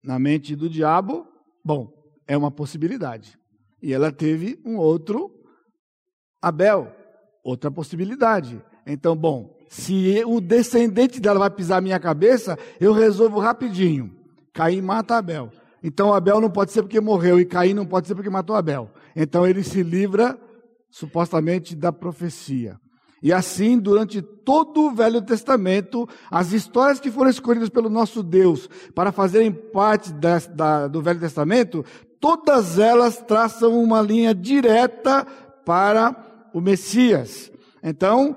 Na 0.04 0.16
mente 0.16 0.54
do 0.54 0.70
diabo, 0.70 1.26
bom, 1.64 1.92
é 2.28 2.36
uma 2.36 2.52
possibilidade. 2.52 3.36
E 3.82 3.92
ela 3.92 4.12
teve 4.12 4.60
um 4.64 4.76
outro 4.76 5.28
Abel, 6.40 6.92
outra 7.42 7.68
possibilidade. 7.68 8.62
Então, 8.86 9.16
bom, 9.16 9.56
se 9.68 10.22
o 10.24 10.40
descendente 10.40 11.18
dela 11.18 11.40
vai 11.40 11.50
pisar 11.50 11.82
minha 11.82 11.98
cabeça, 11.98 12.56
eu 12.80 12.92
resolvo 12.92 13.40
rapidinho. 13.40 14.14
Caim 14.52 14.80
mata 14.80 15.16
Abel. 15.16 15.50
Então 15.82 16.12
Abel 16.12 16.40
não 16.40 16.50
pode 16.50 16.72
ser 16.72 16.82
porque 16.82 17.00
morreu 17.00 17.40
e 17.40 17.44
Caim 17.44 17.74
não 17.74 17.86
pode 17.86 18.06
ser 18.06 18.14
porque 18.14 18.30
matou 18.30 18.54
Abel. 18.54 18.90
Então 19.16 19.46
ele 19.46 19.62
se 19.62 19.82
livra 19.82 20.38
supostamente 20.90 21.74
da 21.74 21.92
profecia. 21.92 22.78
E 23.22 23.32
assim, 23.32 23.78
durante 23.78 24.20
todo 24.20 24.82
o 24.82 24.90
Velho 24.90 25.22
Testamento, 25.22 26.08
as 26.28 26.52
histórias 26.52 26.98
que 26.98 27.10
foram 27.10 27.30
escolhidas 27.30 27.68
pelo 27.68 27.88
nosso 27.88 28.20
Deus 28.20 28.68
para 28.94 29.12
fazerem 29.12 29.52
parte 29.52 30.12
da, 30.12 30.38
da, 30.38 30.88
do 30.88 31.00
Velho 31.00 31.20
Testamento, 31.20 31.84
todas 32.20 32.80
elas 32.80 33.18
traçam 33.18 33.80
uma 33.80 34.02
linha 34.02 34.34
direta 34.34 35.24
para 35.64 36.16
o 36.52 36.60
Messias. 36.60 37.50
Então, 37.80 38.36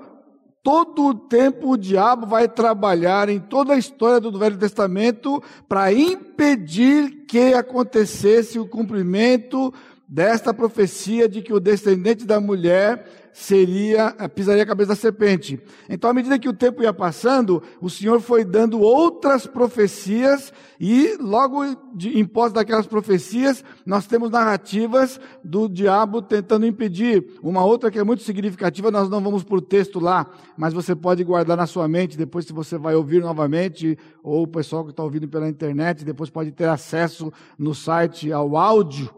todo 0.66 1.06
o 1.06 1.14
tempo 1.14 1.70
o 1.70 1.76
diabo 1.76 2.26
vai 2.26 2.48
trabalhar 2.48 3.28
em 3.28 3.38
toda 3.38 3.74
a 3.74 3.78
história 3.78 4.18
do 4.18 4.36
Velho 4.36 4.58
Testamento 4.58 5.40
para 5.68 5.92
impedir 5.92 7.24
que 7.28 7.54
acontecesse 7.54 8.58
o 8.58 8.66
cumprimento 8.66 9.72
desta 10.08 10.52
profecia 10.52 11.28
de 11.28 11.40
que 11.40 11.54
o 11.54 11.60
descendente 11.60 12.24
da 12.24 12.40
mulher 12.40 13.25
seria, 13.38 14.16
eh, 14.18 14.28
pisaria 14.28 14.62
a 14.62 14.66
cabeça 14.66 14.88
da 14.88 14.96
serpente. 14.96 15.60
Então, 15.90 16.08
à 16.08 16.14
medida 16.14 16.38
que 16.38 16.48
o 16.48 16.54
tempo 16.54 16.82
ia 16.82 16.92
passando, 16.92 17.62
o 17.82 17.90
Senhor 17.90 18.18
foi 18.18 18.46
dando 18.46 18.80
outras 18.80 19.46
profecias 19.46 20.54
e 20.80 21.18
logo 21.20 21.62
de, 21.94 22.18
em 22.18 22.24
pós 22.24 22.50
daquelas 22.50 22.86
profecias, 22.86 23.62
nós 23.84 24.06
temos 24.06 24.30
narrativas 24.30 25.20
do 25.44 25.68
diabo 25.68 26.22
tentando 26.22 26.64
impedir. 26.64 27.38
Uma 27.42 27.62
outra 27.62 27.90
que 27.90 27.98
é 27.98 28.02
muito 28.02 28.22
significativa, 28.22 28.90
nós 28.90 29.10
não 29.10 29.20
vamos 29.20 29.44
por 29.44 29.60
texto 29.60 30.00
lá, 30.00 30.26
mas 30.56 30.72
você 30.72 30.96
pode 30.96 31.22
guardar 31.22 31.58
na 31.58 31.66
sua 31.66 31.86
mente, 31.86 32.16
depois 32.16 32.46
se 32.46 32.54
você 32.54 32.78
vai 32.78 32.94
ouvir 32.94 33.20
novamente, 33.20 33.98
ou 34.22 34.44
o 34.44 34.48
pessoal 34.48 34.82
que 34.82 34.92
está 34.92 35.02
ouvindo 35.02 35.28
pela 35.28 35.46
internet, 35.46 36.06
depois 36.06 36.30
pode 36.30 36.52
ter 36.52 36.70
acesso 36.70 37.30
no 37.58 37.74
site 37.74 38.32
ao 38.32 38.56
áudio, 38.56 39.14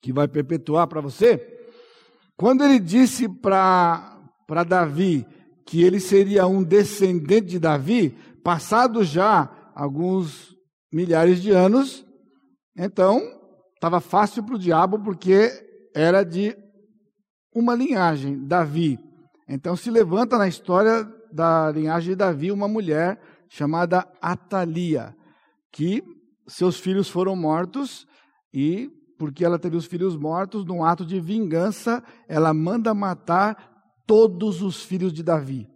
que 0.00 0.12
vai 0.12 0.28
perpetuar 0.28 0.86
para 0.86 1.00
você. 1.00 1.59
Quando 2.40 2.64
ele 2.64 2.80
disse 2.80 3.28
para 3.28 4.64
Davi 4.66 5.26
que 5.66 5.82
ele 5.82 6.00
seria 6.00 6.46
um 6.46 6.62
descendente 6.62 7.48
de 7.48 7.58
Davi, 7.58 8.16
passado 8.42 9.04
já 9.04 9.70
alguns 9.74 10.56
milhares 10.90 11.42
de 11.42 11.50
anos, 11.50 12.02
então 12.74 13.20
estava 13.74 14.00
fácil 14.00 14.42
para 14.42 14.54
o 14.54 14.58
diabo 14.58 14.98
porque 15.00 15.50
era 15.94 16.24
de 16.24 16.56
uma 17.54 17.74
linhagem, 17.74 18.46
Davi. 18.46 18.98
Então 19.46 19.76
se 19.76 19.90
levanta 19.90 20.38
na 20.38 20.48
história 20.48 21.06
da 21.30 21.70
linhagem 21.70 22.12
de 22.12 22.16
Davi 22.16 22.50
uma 22.50 22.66
mulher 22.66 23.20
chamada 23.50 24.10
Atalia, 24.18 25.14
que 25.70 26.02
seus 26.48 26.80
filhos 26.80 27.10
foram 27.10 27.36
mortos 27.36 28.06
e 28.50 28.90
porque 29.20 29.44
ela 29.44 29.58
teve 29.58 29.76
os 29.76 29.84
filhos 29.84 30.16
mortos, 30.16 30.64
num 30.64 30.82
ato 30.82 31.04
de 31.04 31.20
vingança, 31.20 32.02
ela 32.26 32.54
manda 32.54 32.94
matar 32.94 33.92
todos 34.06 34.62
os 34.62 34.82
filhos 34.82 35.12
de 35.12 35.22
Davi. 35.22 35.68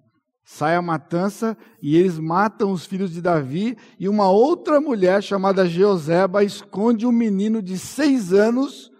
Sai 0.46 0.74
a 0.74 0.80
matança 0.80 1.54
e 1.82 1.94
eles 1.94 2.18
matam 2.18 2.72
os 2.72 2.86
filhos 2.86 3.10
de 3.10 3.20
Davi, 3.20 3.76
e 4.00 4.08
uma 4.08 4.30
outra 4.30 4.80
mulher 4.80 5.22
chamada 5.22 5.68
Jeoseba 5.68 6.42
esconde 6.42 7.06
um 7.06 7.12
menino 7.12 7.60
de 7.60 7.78
seis 7.78 8.32
anos 8.32 8.90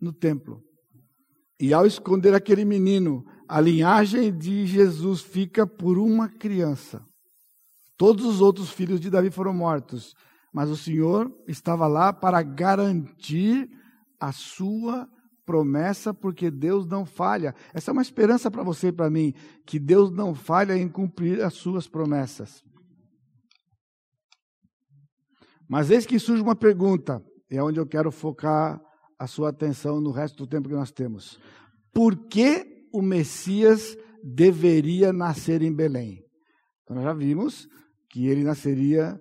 no 0.00 0.10
templo. 0.10 0.62
E 1.60 1.74
ao 1.74 1.84
esconder 1.84 2.34
aquele 2.34 2.64
menino, 2.64 3.22
a 3.46 3.60
linhagem 3.60 4.34
de 4.34 4.64
Jesus 4.64 5.20
fica 5.20 5.66
por 5.66 5.98
uma 5.98 6.30
criança. 6.30 7.04
Todos 7.98 8.24
os 8.24 8.40
outros 8.40 8.70
filhos 8.70 8.98
de 8.98 9.10
Davi 9.10 9.30
foram 9.30 9.52
mortos, 9.52 10.14
mas 10.50 10.70
o 10.70 10.78
Senhor 10.78 11.30
estava 11.46 11.86
lá 11.86 12.10
para 12.10 12.40
garantir 12.40 13.68
a 14.22 14.30
sua 14.30 15.08
promessa, 15.44 16.14
porque 16.14 16.48
Deus 16.48 16.86
não 16.86 17.04
falha. 17.04 17.52
Essa 17.74 17.90
é 17.90 17.92
uma 17.92 18.02
esperança 18.02 18.48
para 18.52 18.62
você 18.62 18.88
e 18.88 18.92
para 18.92 19.10
mim, 19.10 19.34
que 19.66 19.80
Deus 19.80 20.12
não 20.12 20.32
falha 20.32 20.76
em 20.76 20.88
cumprir 20.88 21.42
as 21.42 21.54
suas 21.54 21.88
promessas. 21.88 22.62
Mas 25.68 25.90
eis 25.90 26.06
que 26.06 26.20
surge 26.20 26.40
uma 26.40 26.54
pergunta, 26.54 27.20
e 27.50 27.56
é 27.56 27.62
onde 27.62 27.80
eu 27.80 27.86
quero 27.86 28.12
focar 28.12 28.80
a 29.18 29.26
sua 29.26 29.50
atenção 29.50 30.00
no 30.00 30.12
resto 30.12 30.36
do 30.36 30.46
tempo 30.46 30.68
que 30.68 30.74
nós 30.74 30.92
temos. 30.92 31.40
Por 31.92 32.28
que 32.28 32.86
o 32.92 33.02
Messias 33.02 33.96
deveria 34.22 35.12
nascer 35.12 35.62
em 35.62 35.74
Belém? 35.74 36.22
Então, 36.84 36.94
nós 36.94 37.04
já 37.04 37.12
vimos 37.12 37.66
que 38.08 38.28
ele 38.28 38.44
nasceria 38.44 39.20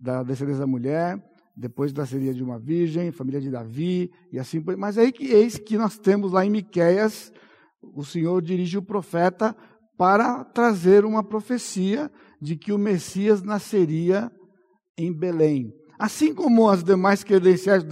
da 0.00 0.24
descendência 0.24 0.60
da 0.60 0.66
mulher, 0.66 1.22
depois 1.56 1.92
nasceria 1.92 2.34
de 2.34 2.42
uma 2.42 2.58
virgem, 2.58 3.12
família 3.12 3.40
de 3.40 3.50
Davi, 3.50 4.10
e 4.32 4.38
assim 4.38 4.60
por 4.60 4.76
Mas 4.76 4.98
aí 4.98 5.12
que 5.12 5.26
eis 5.26 5.56
que 5.56 5.76
nós 5.76 5.98
temos 5.98 6.32
lá 6.32 6.44
em 6.44 6.50
Miqueias, 6.50 7.32
o 7.80 8.04
Senhor 8.04 8.40
dirige 8.42 8.76
o 8.76 8.82
profeta 8.82 9.56
para 9.96 10.44
trazer 10.44 11.04
uma 11.04 11.22
profecia 11.22 12.10
de 12.40 12.56
que 12.56 12.72
o 12.72 12.78
Messias 12.78 13.42
nasceria 13.42 14.30
em 14.98 15.12
Belém. 15.12 15.72
Assim 15.96 16.34
como 16.34 16.68
as 16.68 16.82
demais 16.82 17.22
credenciais 17.22 17.84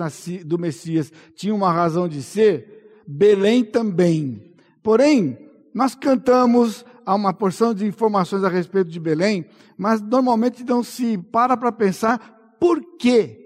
do 0.44 0.58
Messias 0.58 1.12
tinham 1.36 1.56
uma 1.56 1.72
razão 1.72 2.08
de 2.08 2.20
ser, 2.22 3.02
Belém 3.06 3.64
também. 3.64 4.54
Porém, 4.82 5.38
nós 5.72 5.94
cantamos 5.94 6.84
há 7.06 7.14
uma 7.14 7.32
porção 7.32 7.72
de 7.72 7.86
informações 7.86 8.42
a 8.42 8.48
respeito 8.48 8.90
de 8.90 8.98
Belém, 8.98 9.46
mas 9.78 10.00
normalmente 10.00 10.64
não 10.64 10.82
se 10.82 11.16
para 11.16 11.56
para 11.56 11.70
pensar 11.70 12.56
por 12.58 12.80
que 12.98 13.41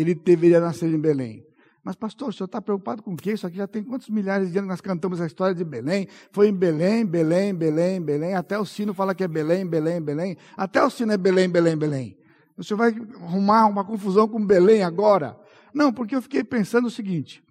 ele 0.00 0.14
deveria 0.14 0.60
nascer 0.60 0.88
em 0.92 0.98
Belém. 0.98 1.44
Mas, 1.82 1.96
pastor, 1.96 2.28
o 2.28 2.32
senhor 2.32 2.46
está 2.46 2.60
preocupado 2.60 3.02
com 3.02 3.14
o 3.14 3.16
quê? 3.16 3.32
Isso 3.32 3.46
aqui 3.46 3.56
já 3.56 3.66
tem 3.66 3.82
quantos 3.82 4.10
milhares 4.10 4.52
de 4.52 4.58
anos 4.58 4.66
que 4.66 4.72
nós 4.72 4.80
cantamos 4.80 5.20
a 5.20 5.26
história 5.26 5.54
de 5.54 5.64
Belém? 5.64 6.06
Foi 6.32 6.48
em 6.48 6.52
Belém, 6.52 7.06
Belém, 7.06 7.54
Belém, 7.54 8.02
Belém. 8.02 8.34
Até 8.34 8.58
o 8.58 8.66
sino 8.66 8.92
fala 8.92 9.14
que 9.14 9.24
é 9.24 9.28
Belém, 9.28 9.66
Belém, 9.66 10.00
Belém. 10.00 10.36
Até 10.56 10.84
o 10.84 10.90
sino 10.90 11.12
é 11.12 11.16
Belém, 11.16 11.48
Belém, 11.48 11.76
Belém. 11.78 12.18
O 12.58 12.64
senhor 12.64 12.76
vai 12.76 12.90
arrumar 13.22 13.66
uma 13.66 13.86
confusão 13.86 14.28
com 14.28 14.44
Belém 14.44 14.82
agora? 14.82 15.38
Não, 15.72 15.90
porque 15.90 16.14
eu 16.14 16.20
fiquei 16.20 16.44
pensando 16.44 16.88
o 16.88 16.90
seguinte. 16.90 17.42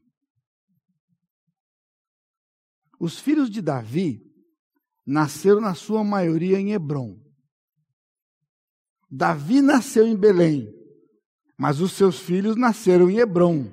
Os 3.00 3.20
filhos 3.20 3.50
de 3.50 3.62
Davi 3.62 4.22
nasceram 5.06 5.62
na 5.62 5.74
sua 5.74 6.04
maioria 6.04 6.60
em 6.60 6.74
Hebron. 6.74 7.18
Davi 9.10 9.62
nasceu 9.62 10.06
em 10.06 10.16
Belém. 10.16 10.77
Mas 11.58 11.82
os 11.82 11.94
seus 11.94 12.20
filhos 12.20 12.56
nasceram 12.56 13.10
em 13.10 13.18
Hebron, 13.18 13.66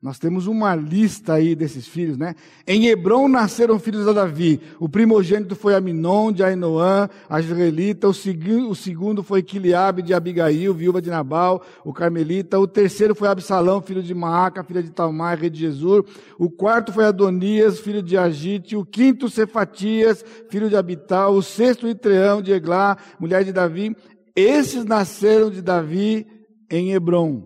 Nós 0.00 0.18
temos 0.18 0.46
uma 0.46 0.74
lista 0.74 1.32
aí 1.32 1.54
desses 1.54 1.88
filhos, 1.88 2.18
né? 2.18 2.34
Em 2.66 2.88
Hebron 2.88 3.26
nasceram 3.26 3.78
filhos 3.78 4.06
de 4.06 4.12
Davi. 4.12 4.60
O 4.78 4.86
primogênito 4.86 5.56
foi 5.56 5.74
Aminon, 5.74 6.30
de 6.30 6.44
Ainoã, 6.44 7.08
a 7.26 7.40
israelita. 7.40 8.06
O, 8.06 8.12
segundo, 8.12 8.68
o 8.68 8.74
segundo 8.74 9.22
foi 9.22 9.42
Quiliabe, 9.42 10.02
de 10.02 10.12
Abigail, 10.12 10.74
viúva 10.74 11.00
de 11.00 11.08
Nabal, 11.08 11.64
o 11.82 11.90
carmelita. 11.90 12.60
O 12.60 12.68
terceiro 12.68 13.14
foi 13.14 13.28
Absalão, 13.28 13.80
filho 13.80 14.02
de 14.02 14.14
Maaca, 14.14 14.62
filha 14.62 14.82
de 14.82 14.90
Talmai, 14.90 15.36
rei 15.36 15.48
de 15.48 15.58
Jesus. 15.58 16.04
O 16.38 16.50
quarto 16.50 16.92
foi 16.92 17.06
Adonias, 17.06 17.80
filho 17.80 18.02
de 18.02 18.18
Agite. 18.18 18.76
O 18.76 18.84
quinto, 18.84 19.30
Cefatias, 19.30 20.22
filho 20.50 20.68
de 20.68 20.76
Abital. 20.76 21.34
O 21.34 21.42
sexto, 21.42 21.88
Itreão, 21.88 22.42
de 22.42 22.52
Eglá, 22.52 22.98
mulher 23.18 23.42
de 23.42 23.54
Davi. 23.54 23.96
Esses 24.36 24.84
nasceram 24.84 25.50
de 25.50 25.62
Davi 25.62 26.26
em 26.70 26.92
Hebron. 26.92 27.42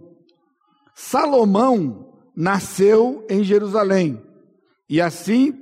Salomão 0.95 2.13
nasceu 2.35 3.25
em 3.29 3.43
Jerusalém. 3.43 4.23
E 4.89 5.01
assim, 5.01 5.53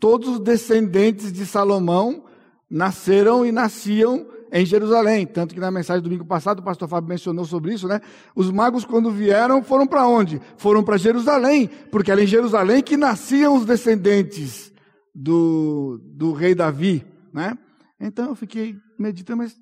todos 0.00 0.28
os 0.28 0.40
descendentes 0.40 1.32
de 1.32 1.46
Salomão 1.46 2.24
nasceram 2.68 3.44
e 3.44 3.52
nasciam 3.52 4.26
em 4.52 4.66
Jerusalém. 4.66 5.26
Tanto 5.26 5.54
que 5.54 5.60
na 5.60 5.70
mensagem 5.70 6.02
do 6.02 6.08
domingo 6.08 6.26
passado, 6.26 6.58
o 6.58 6.62
pastor 6.62 6.88
Fábio 6.88 7.08
mencionou 7.08 7.44
sobre 7.44 7.72
isso, 7.72 7.88
né? 7.88 8.00
Os 8.34 8.50
magos, 8.50 8.84
quando 8.84 9.10
vieram, 9.10 9.62
foram 9.62 9.86
para 9.86 10.06
onde? 10.06 10.40
Foram 10.56 10.84
para 10.84 10.98
Jerusalém, 10.98 11.70
porque 11.90 12.10
era 12.10 12.22
em 12.22 12.26
Jerusalém 12.26 12.82
que 12.82 12.96
nasciam 12.96 13.56
os 13.56 13.64
descendentes 13.64 14.72
do, 15.14 15.98
do 16.02 16.32
rei 16.32 16.54
Davi, 16.54 17.04
né? 17.32 17.56
Então 17.98 18.30
eu 18.30 18.34
fiquei 18.34 18.76
meditando, 18.98 19.38
mas 19.38 19.56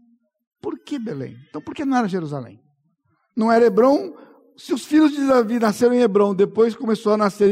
por 0.61 0.79
que 0.79 0.99
Belém? 0.99 1.37
Então 1.49 1.61
por 1.61 1.75
que 1.75 1.85
não 1.85 1.97
era 1.97 2.09
Jerusalém? 2.09 2.61
Não 3.37 3.51
era 3.51 3.67
Hebron, 3.67 4.15
se 4.61 4.75
os 4.75 4.85
filhos 4.85 5.13
de 5.13 5.27
Davi 5.27 5.59
nasceram 5.59 5.95
em 5.95 6.03
Hebron, 6.03 6.35
depois 6.35 6.77
começou 6.77 7.15
a 7.15 7.17
nascer 7.17 7.51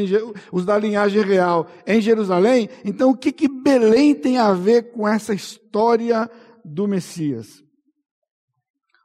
os 0.52 0.66
da 0.66 0.76
linhagem 0.76 1.22
real 1.22 1.66
em 1.86 2.02
Jerusalém, 2.02 2.68
então 2.84 3.10
o 3.10 3.16
que, 3.16 3.32
que 3.32 3.48
Belém 3.48 4.14
tem 4.14 4.36
a 4.36 4.52
ver 4.52 4.92
com 4.92 5.08
essa 5.08 5.32
história 5.32 6.30
do 6.62 6.86
Messias? 6.86 7.64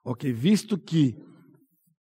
Ok, 0.03 0.33
visto 0.33 0.77
que 0.77 1.15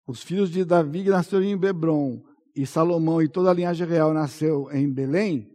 os 0.04 0.20
filhos 0.20 0.50
de 0.50 0.64
Davi 0.64 1.04
nasceram 1.04 1.44
em 1.44 1.52
Hebron 1.52 2.20
e 2.56 2.66
Salomão 2.66 3.22
e 3.22 3.28
toda 3.28 3.50
a 3.50 3.54
linhagem 3.54 3.86
real 3.86 4.12
nasceu 4.12 4.68
em 4.72 4.92
Belém, 4.92 5.48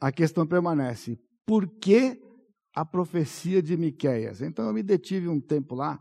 a 0.00 0.12
questão 0.12 0.46
permanece: 0.46 1.18
por 1.44 1.66
que 1.66 2.22
a 2.72 2.84
profecia 2.84 3.60
de 3.60 3.76
Miqueias? 3.76 4.40
Então 4.40 4.68
eu 4.68 4.72
me 4.72 4.84
detive 4.84 5.28
um 5.28 5.40
tempo 5.40 5.74
lá 5.74 6.00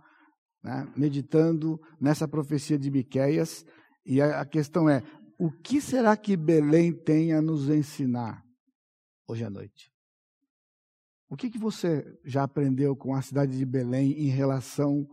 né, 0.64 0.88
meditando 0.96 1.80
nessa 2.00 2.28
profecia 2.28 2.80
de 2.80 2.90
Miqueias, 2.90 3.66
e 4.06 4.22
a, 4.22 4.42
a 4.42 4.46
questão 4.46 4.90
é: 4.90 5.04
o 5.38 5.52
que 5.52 5.82
será 5.82 6.16
que 6.16 6.38
Belém 6.38 6.94
tem 6.94 7.34
a 7.34 7.42
nos 7.42 7.70
ensinar 7.70 8.44
hoje 9.28 9.44
à 9.44 9.50
noite? 9.50 9.92
O 11.30 11.36
que, 11.36 11.50
que 11.50 11.58
você 11.58 12.06
já 12.24 12.44
aprendeu 12.44 12.96
com 12.96 13.16
a 13.16 13.22
cidade 13.22 13.58
de 13.58 13.66
Belém 13.66 14.12
em 14.12 14.28
relação 14.28 15.08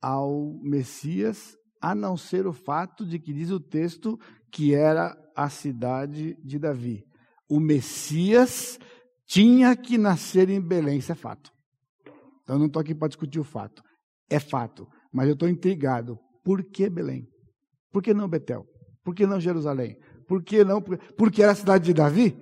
ao 0.00 0.54
Messias, 0.62 1.56
a 1.80 1.94
não 1.94 2.16
ser 2.16 2.46
o 2.46 2.52
fato 2.52 3.04
de 3.04 3.18
que 3.18 3.32
diz 3.32 3.50
o 3.50 3.58
texto 3.58 4.18
que 4.52 4.74
era 4.74 5.16
a 5.34 5.50
cidade 5.50 6.38
de 6.44 6.58
Davi? 6.58 7.04
O 7.50 7.58
Messias 7.58 8.78
tinha 9.26 9.76
que 9.76 9.98
nascer 9.98 10.48
em 10.48 10.60
Belém, 10.60 10.98
isso 10.98 11.10
é 11.10 11.16
fato. 11.16 11.52
Então 12.42 12.54
eu 12.54 12.60
não 12.60 12.66
estou 12.66 12.80
aqui 12.80 12.94
para 12.94 13.08
discutir 13.08 13.40
o 13.40 13.44
fato. 13.44 13.82
É 14.28 14.38
fato. 14.38 14.86
Mas 15.12 15.26
eu 15.26 15.34
estou 15.34 15.48
intrigado. 15.48 16.18
Por 16.44 16.62
que 16.62 16.88
Belém? 16.88 17.26
Por 17.92 18.02
que 18.02 18.12
não 18.12 18.28
Betel? 18.28 18.66
Por 19.04 19.14
que 19.14 19.26
não 19.26 19.40
Jerusalém? 19.40 19.96
Por 20.26 20.42
que 20.42 20.64
não? 20.64 20.82
Porque 20.82 21.42
era 21.42 21.52
a 21.52 21.54
cidade 21.54 21.86
de 21.86 21.94
Davi? 21.94 22.36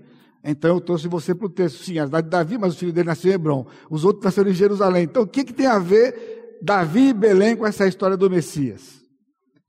Então 0.45 0.75
eu 0.75 0.81
trouxe 0.81 1.09
você 1.09 1.35
para 1.35 1.47
o 1.47 1.51
texto. 1.51 1.83
Sim, 1.83 1.99
a 1.99 2.07
cidade 2.07 2.27
de 2.27 2.31
Davi, 2.31 2.59
mas 2.59 2.75
o 2.75 2.79
filho 2.79 2.93
dele 2.93 3.09
nasceu 3.09 3.31
em 3.31 3.35
Hebron. 3.35 3.67
Os 3.91 4.05
outros 4.05 4.25
nasceram 4.25 4.51
em 4.51 4.55
Jerusalém. 4.55 5.05
Então 5.05 5.23
o 5.23 5.27
que, 5.27 5.45
que 5.45 5.53
tem 5.53 5.67
a 5.67 5.79
ver 5.79 6.59
Davi 6.63 7.09
e 7.09 7.15
Belém 7.15 7.57
com 7.57 7.67
essa 7.67 7.87
história 7.87 8.17
do 8.17 8.31
Messias? 8.31 9.03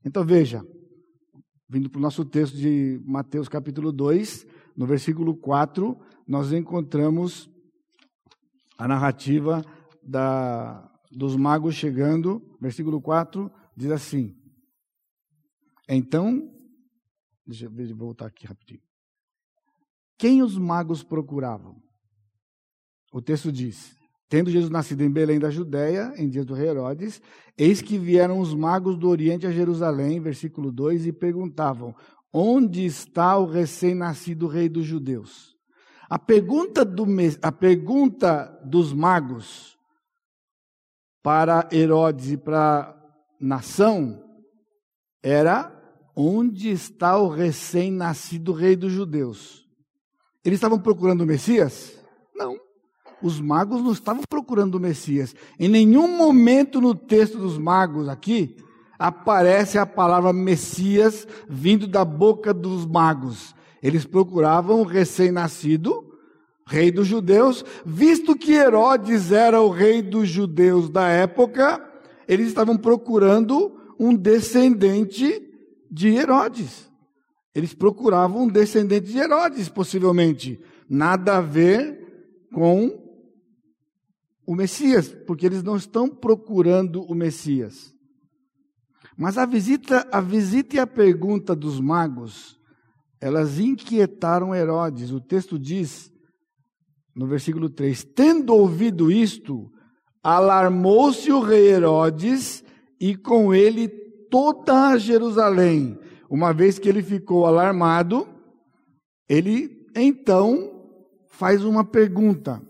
Então 0.04 0.24
veja, 0.24 0.64
vindo 1.68 1.90
para 1.90 1.98
o 1.98 2.02
nosso 2.02 2.24
texto 2.24 2.56
de 2.56 3.00
Mateus 3.04 3.48
capítulo 3.48 3.92
2, 3.92 4.46
no 4.76 4.86
versículo 4.86 5.36
4, 5.36 5.98
nós 6.26 6.52
encontramos 6.52 7.50
a 8.78 8.86
narrativa 8.86 9.64
da, 10.02 10.87
dos 11.10 11.36
magos 11.36 11.74
chegando, 11.74 12.56
versículo 12.60 13.00
4, 13.00 13.50
diz 13.76 13.90
assim: 13.90 14.36
Então, 15.88 16.50
deixa 17.46 17.66
eu 17.66 17.96
voltar 17.96 18.26
aqui 18.26 18.46
rapidinho. 18.46 18.82
Quem 20.18 20.42
os 20.42 20.58
magos 20.58 21.02
procuravam? 21.02 21.80
O 23.12 23.22
texto 23.22 23.50
diz: 23.50 23.96
Tendo 24.28 24.50
Jesus 24.50 24.70
nascido 24.70 25.02
em 25.02 25.10
Belém 25.10 25.38
da 25.38 25.50
Judéia, 25.50 26.12
em 26.16 26.28
dias 26.28 26.44
do 26.44 26.54
rei 26.54 26.68
Herodes, 26.68 27.22
eis 27.56 27.80
que 27.80 27.98
vieram 27.98 28.40
os 28.40 28.52
magos 28.52 28.98
do 28.98 29.08
Oriente 29.08 29.46
a 29.46 29.50
Jerusalém, 29.50 30.20
versículo 30.20 30.70
2, 30.70 31.06
e 31.06 31.12
perguntavam: 31.12 31.94
Onde 32.32 32.84
está 32.84 33.38
o 33.38 33.46
recém-nascido 33.46 34.46
rei 34.46 34.68
dos 34.68 34.84
judeus? 34.84 35.56
A 36.10 36.18
pergunta, 36.18 36.84
do, 36.84 37.06
a 37.42 37.52
pergunta 37.52 38.60
dos 38.64 38.92
magos 38.92 39.77
para 41.22 41.68
Herodes 41.72 42.32
e 42.32 42.36
para 42.36 42.80
a 42.80 42.94
nação 43.40 44.22
era 45.22 45.72
onde 46.14 46.70
está 46.70 47.16
o 47.16 47.28
recém-nascido 47.28 48.52
rei 48.52 48.74
dos 48.74 48.92
judeus. 48.92 49.66
Eles 50.44 50.56
estavam 50.56 50.78
procurando 50.78 51.22
o 51.22 51.26
Messias? 51.26 51.96
Não. 52.34 52.56
Os 53.22 53.40
magos 53.40 53.82
não 53.82 53.92
estavam 53.92 54.22
procurando 54.28 54.76
o 54.76 54.80
Messias. 54.80 55.34
Em 55.58 55.68
nenhum 55.68 56.16
momento 56.16 56.80
no 56.80 56.94
texto 56.94 57.38
dos 57.38 57.58
magos 57.58 58.08
aqui 58.08 58.56
aparece 58.98 59.78
a 59.78 59.86
palavra 59.86 60.32
Messias 60.32 61.26
vindo 61.48 61.86
da 61.86 62.04
boca 62.04 62.54
dos 62.54 62.86
magos. 62.86 63.54
Eles 63.82 64.04
procuravam 64.04 64.80
o 64.80 64.84
recém-nascido 64.84 66.07
rei 66.68 66.92
dos 66.92 67.06
judeus, 67.06 67.64
visto 67.84 68.36
que 68.36 68.52
Herodes 68.52 69.32
era 69.32 69.60
o 69.60 69.70
rei 69.70 70.02
dos 70.02 70.28
judeus 70.28 70.90
da 70.90 71.08
época, 71.08 71.82
eles 72.28 72.48
estavam 72.48 72.76
procurando 72.76 73.74
um 73.98 74.14
descendente 74.14 75.42
de 75.90 76.08
Herodes. 76.08 76.92
Eles 77.54 77.72
procuravam 77.72 78.42
um 78.42 78.48
descendente 78.48 79.10
de 79.10 79.18
Herodes, 79.18 79.70
possivelmente. 79.70 80.60
Nada 80.88 81.38
a 81.38 81.40
ver 81.40 82.46
com 82.52 83.02
o 84.46 84.54
Messias, 84.54 85.08
porque 85.26 85.46
eles 85.46 85.62
não 85.62 85.76
estão 85.76 86.06
procurando 86.06 87.02
o 87.02 87.14
Messias. 87.14 87.94
Mas 89.16 89.38
a 89.38 89.46
visita, 89.46 90.06
a 90.12 90.20
visita 90.20 90.76
e 90.76 90.78
a 90.78 90.86
pergunta 90.86 91.56
dos 91.56 91.80
magos, 91.80 92.58
elas 93.20 93.58
inquietaram 93.58 94.54
Herodes. 94.54 95.10
O 95.10 95.20
texto 95.20 95.58
diz 95.58 96.12
no 97.14 97.26
versículo 97.26 97.68
3: 97.68 98.04
Tendo 98.14 98.54
ouvido 98.54 99.10
isto, 99.10 99.70
alarmou-se 100.22 101.30
o 101.32 101.40
rei 101.40 101.68
Herodes 101.68 102.64
e 103.00 103.16
com 103.16 103.54
ele 103.54 103.88
toda 104.30 104.88
a 104.88 104.98
Jerusalém. 104.98 105.98
Uma 106.30 106.52
vez 106.52 106.78
que 106.78 106.88
ele 106.88 107.02
ficou 107.02 107.46
alarmado, 107.46 108.28
ele 109.28 109.86
então 109.94 110.78
faz 111.28 111.64
uma 111.64 111.84
pergunta. 111.84 112.62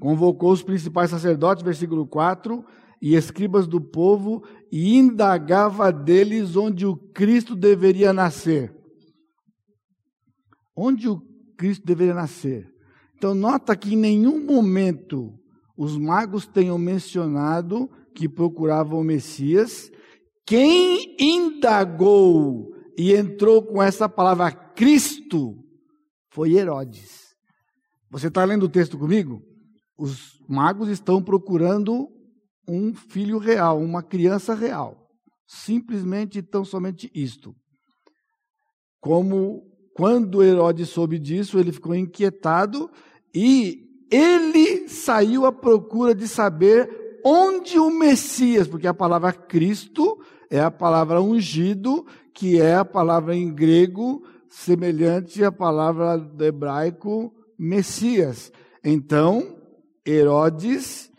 Convocou 0.00 0.52
os 0.52 0.62
principais 0.62 1.10
sacerdotes, 1.10 1.62
versículo 1.62 2.06
4, 2.06 2.64
e 3.02 3.14
escribas 3.14 3.66
do 3.66 3.80
povo, 3.80 4.42
e 4.72 4.96
indagava 4.96 5.92
deles 5.92 6.56
onde 6.56 6.86
o 6.86 6.96
Cristo 6.96 7.54
deveria 7.54 8.12
nascer. 8.12 8.74
Onde 10.74 11.08
o 11.08 11.20
Cristo 11.56 11.84
deveria 11.84 12.14
nascer? 12.14 12.72
Então, 13.20 13.34
nota 13.34 13.76
que 13.76 13.92
em 13.92 13.98
nenhum 13.98 14.42
momento 14.42 15.38
os 15.76 15.94
magos 15.94 16.46
tenham 16.46 16.78
mencionado 16.78 17.86
que 18.14 18.26
procuravam 18.26 18.98
o 18.98 19.04
Messias. 19.04 19.90
Quem 20.46 21.16
indagou 21.20 22.74
e 22.96 23.12
entrou 23.12 23.62
com 23.62 23.82
essa 23.82 24.08
palavra 24.08 24.50
Cristo 24.50 25.54
foi 26.32 26.54
Herodes. 26.54 27.36
Você 28.10 28.28
está 28.28 28.42
lendo 28.42 28.62
o 28.62 28.70
texto 28.70 28.96
comigo? 28.96 29.42
Os 29.98 30.40
magos 30.48 30.88
estão 30.88 31.22
procurando 31.22 32.08
um 32.66 32.94
filho 32.94 33.36
real, 33.36 33.78
uma 33.80 34.02
criança 34.02 34.54
real. 34.54 35.10
Simplesmente 35.46 36.40
tão 36.40 36.64
somente 36.64 37.10
isto. 37.14 37.54
Como 38.98 39.70
quando 39.92 40.42
Herodes 40.42 40.88
soube 40.88 41.18
disso, 41.18 41.58
ele 41.58 41.70
ficou 41.70 41.94
inquietado 41.94 42.90
e 43.34 44.06
ele 44.10 44.88
saiu 44.88 45.46
à 45.46 45.52
procura 45.52 46.14
de 46.14 46.26
saber 46.26 47.20
onde 47.24 47.78
o 47.78 47.90
Messias, 47.90 48.66
porque 48.66 48.86
a 48.86 48.94
palavra 48.94 49.32
Cristo 49.32 50.18
é 50.50 50.60
a 50.60 50.70
palavra 50.70 51.20
ungido, 51.20 52.06
que 52.34 52.60
é 52.60 52.74
a 52.74 52.84
palavra 52.84 53.36
em 53.36 53.52
grego 53.52 54.22
semelhante 54.48 55.44
à 55.44 55.52
palavra 55.52 56.18
do 56.18 56.44
hebraico 56.44 57.32
Messias. 57.56 58.50
Então, 58.82 59.56
Herodes 60.04 61.10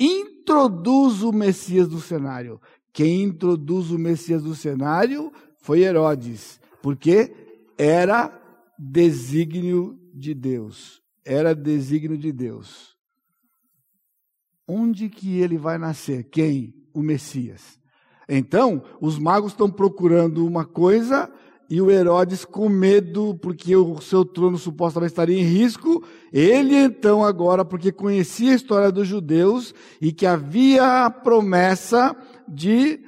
introduz 0.00 1.22
o 1.22 1.32
Messias 1.32 1.88
no 1.88 2.00
cenário. 2.00 2.60
Quem 2.92 3.22
introduz 3.22 3.90
o 3.90 3.98
Messias 3.98 4.42
no 4.42 4.54
cenário 4.54 5.32
foi 5.58 5.82
Herodes, 5.82 6.60
porque 6.82 7.32
era 7.78 8.36
desígnio 8.78 9.98
de 10.12 10.34
Deus. 10.34 11.01
Era 11.24 11.54
desígnio 11.54 12.18
de 12.18 12.32
Deus. 12.32 12.96
Onde 14.66 15.08
que 15.08 15.38
ele 15.38 15.56
vai 15.56 15.78
nascer? 15.78 16.24
Quem? 16.24 16.74
O 16.94 17.02
Messias. 17.02 17.78
Então, 18.28 18.82
os 19.00 19.18
magos 19.18 19.52
estão 19.52 19.70
procurando 19.70 20.46
uma 20.46 20.64
coisa 20.64 21.30
e 21.72 21.80
o 21.80 21.90
Herodes, 21.90 22.44
com 22.44 22.68
medo, 22.68 23.34
porque 23.40 23.74
o 23.74 23.98
seu 23.98 24.26
trono 24.26 24.58
supostamente 24.58 25.12
estaria 25.12 25.40
em 25.40 25.44
risco, 25.44 26.04
ele 26.30 26.76
então, 26.76 27.24
agora, 27.24 27.64
porque 27.64 27.90
conhecia 27.90 28.52
a 28.52 28.54
história 28.54 28.92
dos 28.92 29.08
judeus 29.08 29.74
e 29.98 30.12
que 30.12 30.26
havia 30.26 31.06
a 31.06 31.10
promessa 31.10 32.14
de 32.46 33.00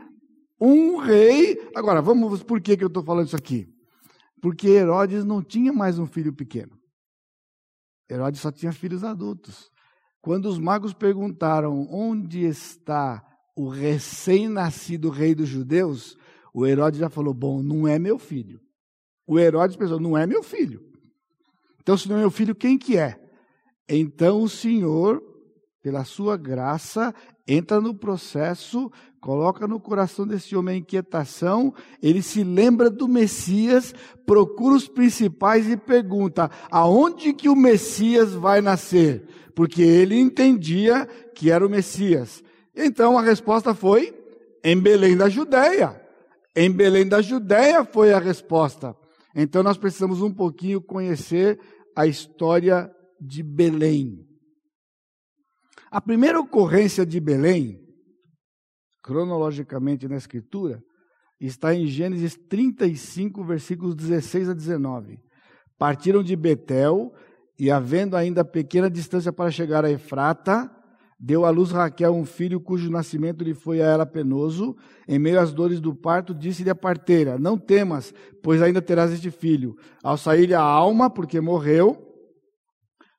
um 0.59 0.97
rei. 0.97 1.61
Agora, 1.75 2.01
vamos, 2.01 2.43
por 2.43 2.59
que, 2.59 2.75
que 2.75 2.83
eu 2.83 2.89
estou 2.89 3.05
falando 3.05 3.27
isso 3.27 3.37
aqui? 3.37 3.69
Porque 4.41 4.69
Herodes 4.69 5.27
não 5.27 5.43
tinha 5.43 5.71
mais 5.71 5.99
um 5.99 6.07
filho 6.07 6.33
pequeno. 6.33 6.73
Herodes 8.15 8.41
só 8.41 8.53
tinha 8.53 8.73
filhos 8.73 9.03
adultos. 9.03 9.71
Quando 10.21 10.47
os 10.47 10.59
magos 10.59 10.93
perguntaram 10.93 11.87
onde 11.91 12.45
está 12.45 13.23
o 13.57 13.69
recém-nascido 13.69 15.11
rei 15.11 15.35
dos 15.35 15.49
judeus, 15.49 16.17
o 16.53 16.67
Herodes 16.67 17.01
já 17.01 17.11
falou: 17.11 17.35
Bom, 17.35 17.63
não 17.63 17.87
é 17.87 17.99
meu 17.99 18.19
filho. 18.19 18.61
O 19.27 19.39
Herodes 19.39 19.77
pensou: 19.77 20.01
Não 20.01 20.17
é 20.17 20.27
meu 20.27 20.43
filho. 20.43 20.83
Então, 21.81 21.97
se 21.99 22.09
não 22.09 22.17
é 22.17 22.21
meu 22.21 22.31
filho, 22.31 22.55
quem 22.55 22.79
que 22.79 22.97
é? 22.97 23.21
Então 23.89 24.43
o 24.43 24.49
Senhor, 24.49 25.23
pela 25.83 26.05
sua 26.05 26.37
graça, 26.37 27.15
entra 27.47 27.81
no 27.81 27.95
processo, 27.95 28.91
coloca 29.25 29.67
no 29.67 29.81
coração 29.81 30.27
desse 30.27 30.55
homem 30.55 30.75
a 30.75 30.79
inquietação, 30.81 31.73
ele 32.03 32.21
se 32.21 32.45
lembra 32.45 32.91
do 32.91 33.09
Messias, 33.09 33.95
procura 34.27 34.75
os 34.75 34.87
principais 34.87 35.67
e 35.67 35.79
pergunta: 35.79 36.51
aonde 36.71 37.33
que 37.33 37.49
o 37.49 37.57
Messias 37.57 38.35
vai 38.35 38.61
nascer? 38.61 39.27
Porque 39.55 39.81
ele 39.81 40.21
entendia 40.21 41.07
que 41.35 41.51
era 41.51 41.67
o 41.67 41.71
Messias. 41.71 42.45
Então 42.77 43.19
a 43.19 43.23
resposta 43.23 43.75
foi: 43.75 44.15
em 44.63 44.79
Belém 44.79 45.17
da 45.17 45.31
Judéia. 45.31 45.99
Em 46.55 46.71
Belém 46.71 47.09
da 47.09 47.23
Judéia 47.23 47.83
foi 47.83 48.13
a 48.13 48.19
resposta. 48.19 48.95
Então 49.35 49.63
nós 49.63 49.79
precisamos 49.79 50.21
um 50.21 50.31
pouquinho 50.31 50.83
conhecer 50.83 51.59
a 51.97 52.07
história 52.07 52.95
de 53.19 53.43
Belém. 53.43 54.29
A 55.91 55.99
primeira 55.99 56.39
ocorrência 56.39 57.07
de 57.07 57.19
Belém, 57.19 57.84
cronologicamente 59.05 60.09
na 60.09 60.17
Escritura, 60.17 60.83
está 61.39 61.75
em 61.75 61.87
Gênesis 61.87 62.39
35, 62.49 63.45
versículos 63.45 63.95
16 63.95 64.49
a 64.49 64.55
19. 64.55 65.21
Partiram 65.79 66.23
de 66.23 66.35
Betel 66.35 67.13
e, 67.59 67.71
havendo 67.71 68.17
ainda 68.17 68.43
pequena 68.43 68.89
distância 68.89 69.31
para 69.31 69.51
chegar 69.51 69.85
a 69.85 69.91
Efrata, 69.91 70.71
Deu 71.27 71.47
à 71.47 71.51
luz 71.51 71.71
Raquel 71.71 72.13
um 72.13 72.27
filho 72.27 72.61
cujo 72.61 72.91
nascimento 72.91 73.43
lhe 73.45 73.55
foi 73.55 73.81
a 73.81 73.87
ela 73.87 74.05
penoso. 74.05 74.77
Em 75.09 75.19
meio 75.19 75.41
às 75.41 75.55
dores 75.55 75.81
do 75.81 75.95
parto, 75.95 76.35
disse-lhe 76.35 76.69
a 76.69 76.75
parteira: 76.75 77.39
Não 77.39 77.57
temas, 77.57 78.13
pois 78.43 78.61
ainda 78.61 78.83
terás 78.83 79.11
este 79.11 79.31
filho. 79.31 79.75
Ao 80.03 80.19
sair-lhe 80.19 80.53
a 80.53 80.61
alma, 80.61 81.09
porque 81.09 81.41
morreu, 81.41 81.97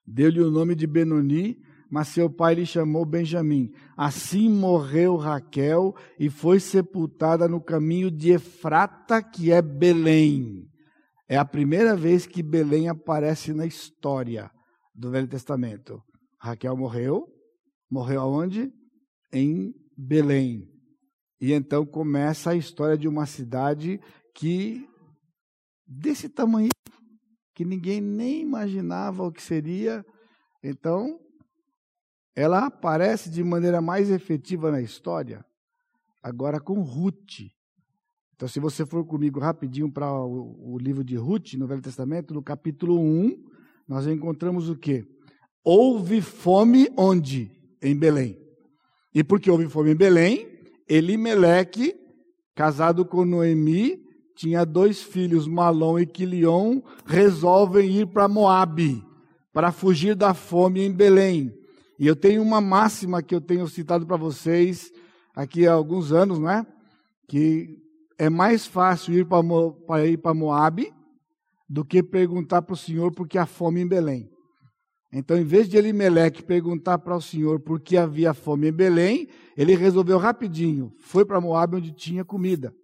deu-lhe 0.05 0.39
o 0.39 0.51
nome 0.51 0.75
de 0.75 0.85
Benoni, 0.85 1.57
mas 1.89 2.09
seu 2.09 2.29
pai 2.29 2.55
lhe 2.55 2.65
chamou 2.65 3.05
Benjamim. 3.05 3.71
Assim 3.95 4.49
morreu 4.49 5.15
Raquel 5.15 5.95
e 6.19 6.29
foi 6.29 6.59
sepultada 6.59 7.47
no 7.47 7.61
caminho 7.61 8.09
de 8.09 8.31
Efrata, 8.31 9.21
que 9.21 9.51
é 9.51 9.61
Belém. 9.61 10.67
É 11.27 11.37
a 11.37 11.45
primeira 11.45 11.95
vez 11.95 12.25
que 12.25 12.43
Belém 12.43 12.89
aparece 12.89 13.53
na 13.53 13.65
história 13.65 14.51
do 14.93 15.09
Velho 15.11 15.27
Testamento. 15.27 16.01
Raquel 16.39 16.77
morreu, 16.77 17.35
Morreu 17.89 18.21
aonde? 18.21 18.73
Em 19.31 19.73
Belém. 19.97 20.67
E 21.39 21.53
então 21.53 21.85
começa 21.85 22.51
a 22.51 22.55
história 22.55 22.97
de 22.97 23.07
uma 23.07 23.25
cidade 23.25 23.99
que 24.33 24.85
desse 25.87 26.27
tamanho 26.27 26.69
que 27.53 27.63
ninguém 27.63 28.01
nem 28.01 28.41
imaginava 28.41 29.23
o 29.23 29.31
que 29.31 29.41
seria. 29.41 30.05
Então, 30.63 31.19
ela 32.35 32.65
aparece 32.65 33.29
de 33.29 33.43
maneira 33.43 33.81
mais 33.81 34.09
efetiva 34.09 34.71
na 34.71 34.81
história, 34.81 35.45
agora 36.21 36.59
com 36.59 36.81
Ruth. 36.81 37.51
Então, 38.35 38.47
se 38.47 38.59
você 38.59 38.85
for 38.85 39.05
comigo 39.05 39.39
rapidinho 39.39 39.89
para 39.89 40.11
o, 40.11 40.73
o, 40.73 40.77
livro 40.77 41.03
de 41.03 41.15
Ruth, 41.15 41.53
no 41.53 41.67
Velho 41.67 41.81
Testamento, 41.81 42.33
no 42.33 42.43
capítulo 42.43 42.99
1, 42.99 43.45
nós 43.87 44.05
encontramos 44.07 44.69
o 44.69 44.75
quê? 44.75 45.07
Houve 45.63 46.21
fome 46.21 46.89
onde? 46.97 47.55
em 47.85 47.95
Belém. 47.95 48.37
E 49.13 49.23
porque 49.23 49.49
houve 49.49 49.69
fome 49.69 49.91
em 49.91 49.95
Belém, 49.95 50.47
Elimeleque, 50.87 51.95
casado 52.53 53.05
com 53.05 53.23
Noemi, 53.23 54.03
tinha 54.35 54.65
dois 54.65 55.01
filhos, 55.01 55.47
Malom 55.47 55.99
e 55.99 56.05
Quilion, 56.05 56.81
resolvem 57.05 57.89
ir 57.99 58.07
para 58.07 58.27
Moabe, 58.27 59.03
para 59.53 59.71
fugir 59.71 60.15
da 60.15 60.33
fome 60.33 60.81
em 60.81 60.91
Belém. 60.91 61.53
E 61.97 62.07
eu 62.07 62.15
tenho 62.15 62.41
uma 62.41 62.59
máxima 62.59 63.23
que 63.23 63.33
eu 63.33 63.41
tenho 63.41 63.67
citado 63.67 64.05
para 64.05 64.17
vocês 64.17 64.91
aqui 65.35 65.67
há 65.67 65.73
alguns 65.73 66.11
anos, 66.11 66.39
não 66.39 66.49
é? 66.49 66.65
Que 67.27 67.77
é 68.17 68.29
mais 68.29 68.65
fácil 68.65 69.13
ir 69.13 69.25
para 69.25 70.05
ir 70.05 70.17
para 70.17 70.33
Moabe 70.33 70.93
do 71.67 71.83
que 71.83 72.03
perguntar 72.03 72.61
para 72.61 72.73
o 72.73 72.77
Senhor 72.77 73.11
por 73.13 73.27
que 73.27 73.37
há 73.37 73.45
fome 73.45 73.81
em 73.81 73.87
Belém. 73.87 74.29
Então, 75.11 75.37
em 75.37 75.45
vez 75.45 75.69
de 75.69 75.77
Elimeleque 75.77 76.43
perguntar 76.43 76.99
para 76.99 77.15
o 77.15 77.21
Senhor 77.21 77.59
por 77.59 77.79
que 77.79 77.95
havia 77.95 78.33
fome 78.33 78.67
em 78.67 78.73
Belém, 78.73 79.29
ele 79.55 79.73
resolveu 79.73 80.17
rapidinho, 80.17 80.93
foi 80.99 81.23
para 81.25 81.39
Moab 81.39 81.77
onde 81.77 81.93
tinha 81.93 82.25
comida 82.25 82.75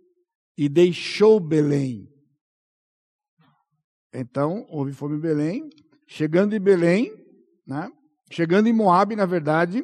e 0.57 0.69
deixou 0.69 1.39
Belém. 1.39 2.09
Então, 4.13 4.65
houve 4.69 4.93
fome 4.93 5.17
em 5.17 5.19
Belém. 5.19 5.69
Chegando 6.07 6.53
em 6.53 6.59
Belém, 6.59 7.13
né? 7.65 7.89
Chegando 8.31 8.67
em 8.67 8.73
Moab, 8.73 9.15
na 9.15 9.25
verdade, 9.25 9.83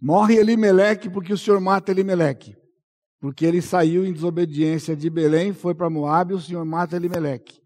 morre 0.00 0.36
Elimeleque 0.36 1.10
porque 1.10 1.32
o 1.32 1.38
Senhor 1.38 1.60
mata 1.60 1.90
Elimeleque. 1.90 2.56
Porque 3.20 3.46
ele 3.46 3.62
saiu 3.62 4.04
em 4.04 4.12
desobediência 4.12 4.94
de 4.94 5.08
Belém, 5.08 5.52
foi 5.52 5.74
para 5.74 5.88
Moab 5.88 6.32
e 6.32 6.36
o 6.36 6.40
Senhor 6.40 6.64
mata 6.64 6.94
Elimeleque. 6.94 7.58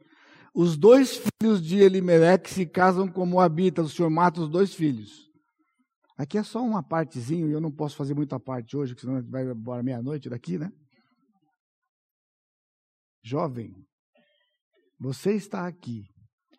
Os 0.55 0.77
dois 0.77 1.21
filhos 1.41 1.61
de 1.61 1.79
Elimeleque 1.79 2.49
se 2.49 2.65
casam 2.65 3.09
como 3.09 3.33
Moabitas, 3.33 3.87
o 3.87 3.91
Senhor 3.91 4.11
mata 4.11 4.41
os 4.41 4.49
dois 4.49 4.73
filhos. 4.73 5.29
Aqui 6.17 6.37
é 6.39 6.43
só 6.43 6.61
uma 6.61 6.83
partezinha, 6.83 7.47
e 7.47 7.53
eu 7.53 7.61
não 7.61 7.71
posso 7.71 7.97
fazer 7.97 8.15
muita 8.15 8.41
parte 8.41 8.77
hoje, 8.77 8.93
porque 8.93 9.07
senão 9.07 9.23
vai 9.31 9.45
embora 9.45 9.85
meia-noite 9.85 10.29
daqui, 10.29 10.59
né? 10.59 10.73
Jovem, 13.23 13.73
você 14.99 15.33
está 15.35 15.67
aqui, 15.67 16.07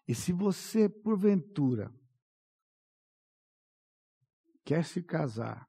e 0.07 0.15
se 0.15 0.31
você, 0.31 0.87
porventura, 0.87 1.91
quer 4.69 4.85
se 4.85 5.01
casar, 5.01 5.65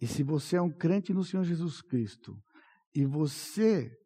e 0.00 0.06
se 0.08 0.24
você 0.24 0.56
é 0.56 0.60
um 0.60 0.68
crente 0.68 1.14
no 1.14 1.22
Senhor 1.22 1.44
Jesus 1.44 1.80
Cristo, 1.80 2.36
e 2.92 3.04
você 3.04 3.96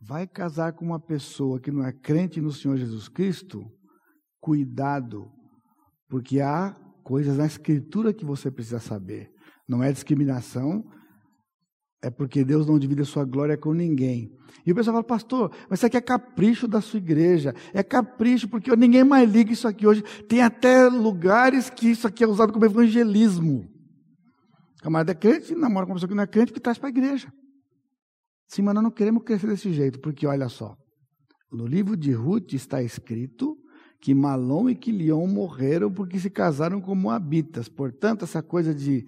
vai 0.00 0.26
casar 0.26 0.72
com 0.72 0.84
uma 0.84 0.98
pessoa 0.98 1.60
que 1.60 1.70
não 1.70 1.86
é 1.86 1.92
crente 1.92 2.40
no 2.40 2.50
Senhor 2.50 2.76
Jesus 2.76 3.08
Cristo, 3.08 3.64
cuidado, 4.40 5.30
porque 6.08 6.40
há 6.40 6.74
coisas 7.04 7.36
na 7.36 7.46
Escritura 7.46 8.12
que 8.12 8.24
você 8.24 8.50
precisa 8.50 8.80
saber. 8.80 9.32
Não 9.68 9.80
é 9.80 9.92
discriminação, 9.92 10.84
é 12.04 12.10
porque 12.10 12.44
Deus 12.44 12.66
não 12.66 12.78
divide 12.78 13.00
a 13.00 13.04
sua 13.06 13.24
glória 13.24 13.56
com 13.56 13.72
ninguém. 13.72 14.30
E 14.66 14.72
o 14.72 14.74
pessoal 14.74 14.94
fala, 14.94 15.04
pastor, 15.04 15.50
mas 15.70 15.78
isso 15.78 15.86
aqui 15.86 15.96
é 15.96 16.02
capricho 16.02 16.68
da 16.68 16.82
sua 16.82 16.98
igreja. 16.98 17.54
É 17.72 17.82
capricho, 17.82 18.46
porque 18.46 18.74
ninguém 18.76 19.02
mais 19.02 19.30
liga 19.30 19.50
isso 19.50 19.66
aqui 19.66 19.86
hoje. 19.86 20.02
Tem 20.28 20.42
até 20.42 20.86
lugares 20.88 21.70
que 21.70 21.88
isso 21.88 22.06
aqui 22.06 22.22
é 22.22 22.26
usado 22.26 22.52
como 22.52 22.64
evangelismo. 22.64 23.66
camarada 24.82 25.12
é 25.12 25.14
crente, 25.14 25.54
namora 25.54 25.86
com 25.86 25.92
uma 25.92 25.96
pessoa 25.96 26.08
que 26.08 26.14
não 26.14 26.22
é 26.22 26.26
crente, 26.26 26.52
que 26.52 26.60
traz 26.60 26.76
para 26.76 26.88
a 26.88 26.90
igreja. 26.90 27.32
Sim, 28.46 28.62
mas 28.62 28.74
nós 28.74 28.84
não 28.84 28.90
queremos 28.90 29.22
crescer 29.22 29.46
desse 29.46 29.72
jeito, 29.72 29.98
porque 30.00 30.26
olha 30.26 30.50
só, 30.50 30.76
no 31.50 31.66
livro 31.66 31.96
de 31.96 32.12
Ruth 32.12 32.52
está 32.52 32.82
escrito 32.82 33.56
que 33.98 34.14
Malom 34.14 34.68
e 34.68 34.74
Quilion 34.74 35.26
morreram 35.26 35.90
porque 35.90 36.18
se 36.18 36.28
casaram 36.28 36.78
com 36.78 36.94
Moabitas. 36.94 37.70
Portanto, 37.70 38.24
essa 38.24 38.42
coisa 38.42 38.74
de 38.74 39.06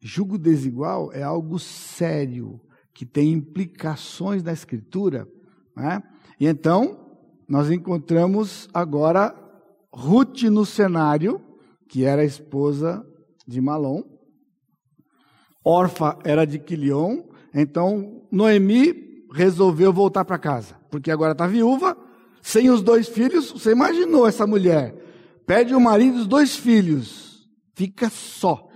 jugo 0.00 0.38
desigual 0.38 1.12
é 1.12 1.22
algo 1.22 1.58
sério, 1.58 2.60
que 2.94 3.04
tem 3.04 3.32
implicações 3.32 4.42
na 4.42 4.52
escritura. 4.52 5.28
Né? 5.76 6.02
E 6.38 6.46
então, 6.46 7.18
nós 7.48 7.70
encontramos 7.70 8.68
agora 8.72 9.34
Ruth 9.92 10.42
no 10.44 10.64
cenário, 10.64 11.40
que 11.88 12.04
era 12.04 12.22
a 12.22 12.24
esposa 12.24 13.04
de 13.46 13.60
Malom. 13.60 14.02
Orfa 15.64 16.18
era 16.24 16.44
de 16.44 16.58
Quilion. 16.58 17.24
Então, 17.54 18.22
Noemi 18.30 19.26
resolveu 19.32 19.92
voltar 19.92 20.24
para 20.24 20.38
casa, 20.38 20.76
porque 20.90 21.10
agora 21.10 21.32
está 21.32 21.46
viúva, 21.46 21.96
sem 22.40 22.70
os 22.70 22.82
dois 22.82 23.08
filhos. 23.08 23.50
Você 23.50 23.72
imaginou 23.72 24.26
essa 24.26 24.46
mulher? 24.46 24.94
Perde 25.46 25.74
o 25.74 25.80
marido 25.80 26.18
e 26.18 26.20
os 26.20 26.26
dois 26.26 26.56
filhos, 26.56 27.48
fica 27.74 28.08
só. 28.08 28.69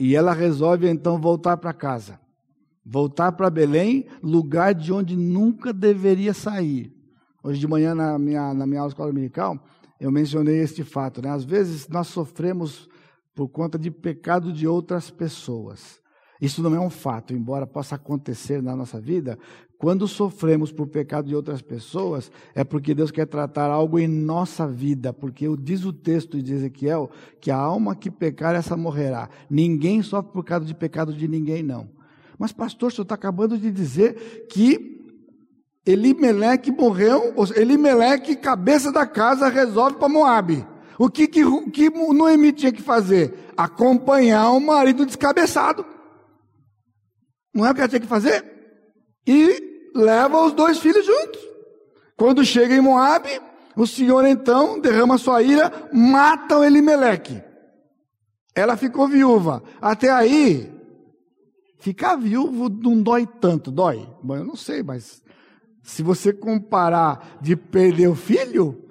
E 0.00 0.16
ela 0.16 0.32
resolve 0.32 0.88
então 0.88 1.20
voltar 1.20 1.58
para 1.58 1.74
casa. 1.74 2.18
Voltar 2.82 3.32
para 3.32 3.50
Belém, 3.50 4.06
lugar 4.22 4.74
de 4.74 4.90
onde 4.90 5.14
nunca 5.14 5.74
deveria 5.74 6.32
sair. 6.32 6.90
Hoje 7.44 7.60
de 7.60 7.68
manhã, 7.68 7.94
na 7.94 8.18
minha, 8.18 8.54
na 8.54 8.66
minha 8.66 8.80
aula 8.80 8.90
escola 8.90 9.10
dominical, 9.10 9.62
eu 10.00 10.10
mencionei 10.10 10.58
este 10.60 10.82
fato. 10.82 11.20
Né? 11.20 11.28
Às 11.28 11.44
vezes 11.44 11.86
nós 11.86 12.06
sofremos 12.06 12.88
por 13.34 13.48
conta 13.48 13.78
de 13.78 13.90
pecado 13.90 14.50
de 14.50 14.66
outras 14.66 15.10
pessoas. 15.10 15.99
Isso 16.40 16.62
não 16.62 16.74
é 16.74 16.80
um 16.80 16.88
fato, 16.88 17.34
embora 17.34 17.66
possa 17.66 17.96
acontecer 17.96 18.62
na 18.62 18.74
nossa 18.74 18.98
vida. 18.98 19.38
Quando 19.76 20.08
sofremos 20.08 20.72
por 20.72 20.86
pecado 20.86 21.26
de 21.26 21.34
outras 21.34 21.60
pessoas, 21.60 22.30
é 22.54 22.64
porque 22.64 22.94
Deus 22.94 23.10
quer 23.10 23.26
tratar 23.26 23.70
algo 23.70 23.98
em 23.98 24.08
nossa 24.08 24.66
vida, 24.66 25.12
porque 25.12 25.46
diz 25.58 25.84
o 25.84 25.92
texto 25.92 26.42
de 26.42 26.52
Ezequiel 26.52 27.10
que 27.40 27.50
a 27.50 27.56
alma 27.56 27.94
que 27.94 28.10
pecar, 28.10 28.54
essa 28.54 28.76
morrerá. 28.76 29.28
Ninguém 29.48 30.02
sofre 30.02 30.32
por 30.32 30.44
causa 30.44 30.64
de 30.64 30.74
pecado 30.74 31.12
de 31.12 31.28
ninguém, 31.28 31.62
não. 31.62 31.88
Mas, 32.38 32.52
pastor, 32.52 32.88
o 32.88 32.90
senhor 32.90 33.02
está 33.02 33.14
acabando 33.14 33.58
de 33.58 33.70
dizer 33.70 34.46
que 34.48 34.98
Elimeleque 35.84 36.70
morreu, 36.70 37.34
Elimeleque, 37.56 38.36
cabeça 38.36 38.92
da 38.92 39.06
casa, 39.06 39.48
resolve 39.48 39.96
para 39.96 40.08
Moabe. 40.08 40.66
O 40.98 41.08
que, 41.08 41.26
que, 41.26 41.42
que 41.70 41.88
Noemi 41.88 42.52
tinha 42.52 42.70
que 42.70 42.82
fazer? 42.82 43.34
Acompanhar 43.56 44.50
o 44.50 44.60
marido 44.60 45.06
descabeçado. 45.06 45.84
Não 47.52 47.66
é 47.66 47.70
o 47.70 47.74
que 47.74 47.80
ela 47.80 47.88
tinha 47.88 48.00
que 48.00 48.06
fazer? 48.06 48.44
E 49.26 49.90
leva 49.94 50.44
os 50.44 50.52
dois 50.52 50.78
filhos 50.78 51.04
juntos. 51.04 51.40
Quando 52.16 52.44
chega 52.44 52.74
em 52.74 52.80
Moabe, 52.80 53.40
o 53.76 53.86
Senhor 53.86 54.24
então 54.26 54.78
derrama 54.78 55.18
sua 55.18 55.42
ira, 55.42 55.72
mata 55.92 56.58
o 56.58 56.64
Elimeleque. 56.64 57.42
Ela 58.54 58.76
ficou 58.76 59.08
viúva. 59.08 59.62
Até 59.80 60.10
aí, 60.10 60.72
ficar 61.78 62.16
viúvo 62.16 62.68
não 62.68 63.02
dói 63.02 63.26
tanto, 63.26 63.70
dói. 63.70 64.06
Bom, 64.22 64.36
eu 64.36 64.44
não 64.44 64.56
sei, 64.56 64.82
mas 64.82 65.22
se 65.82 66.02
você 66.02 66.32
comparar 66.32 67.38
de 67.40 67.56
perder 67.56 68.08
o 68.08 68.14
filho, 68.14 68.84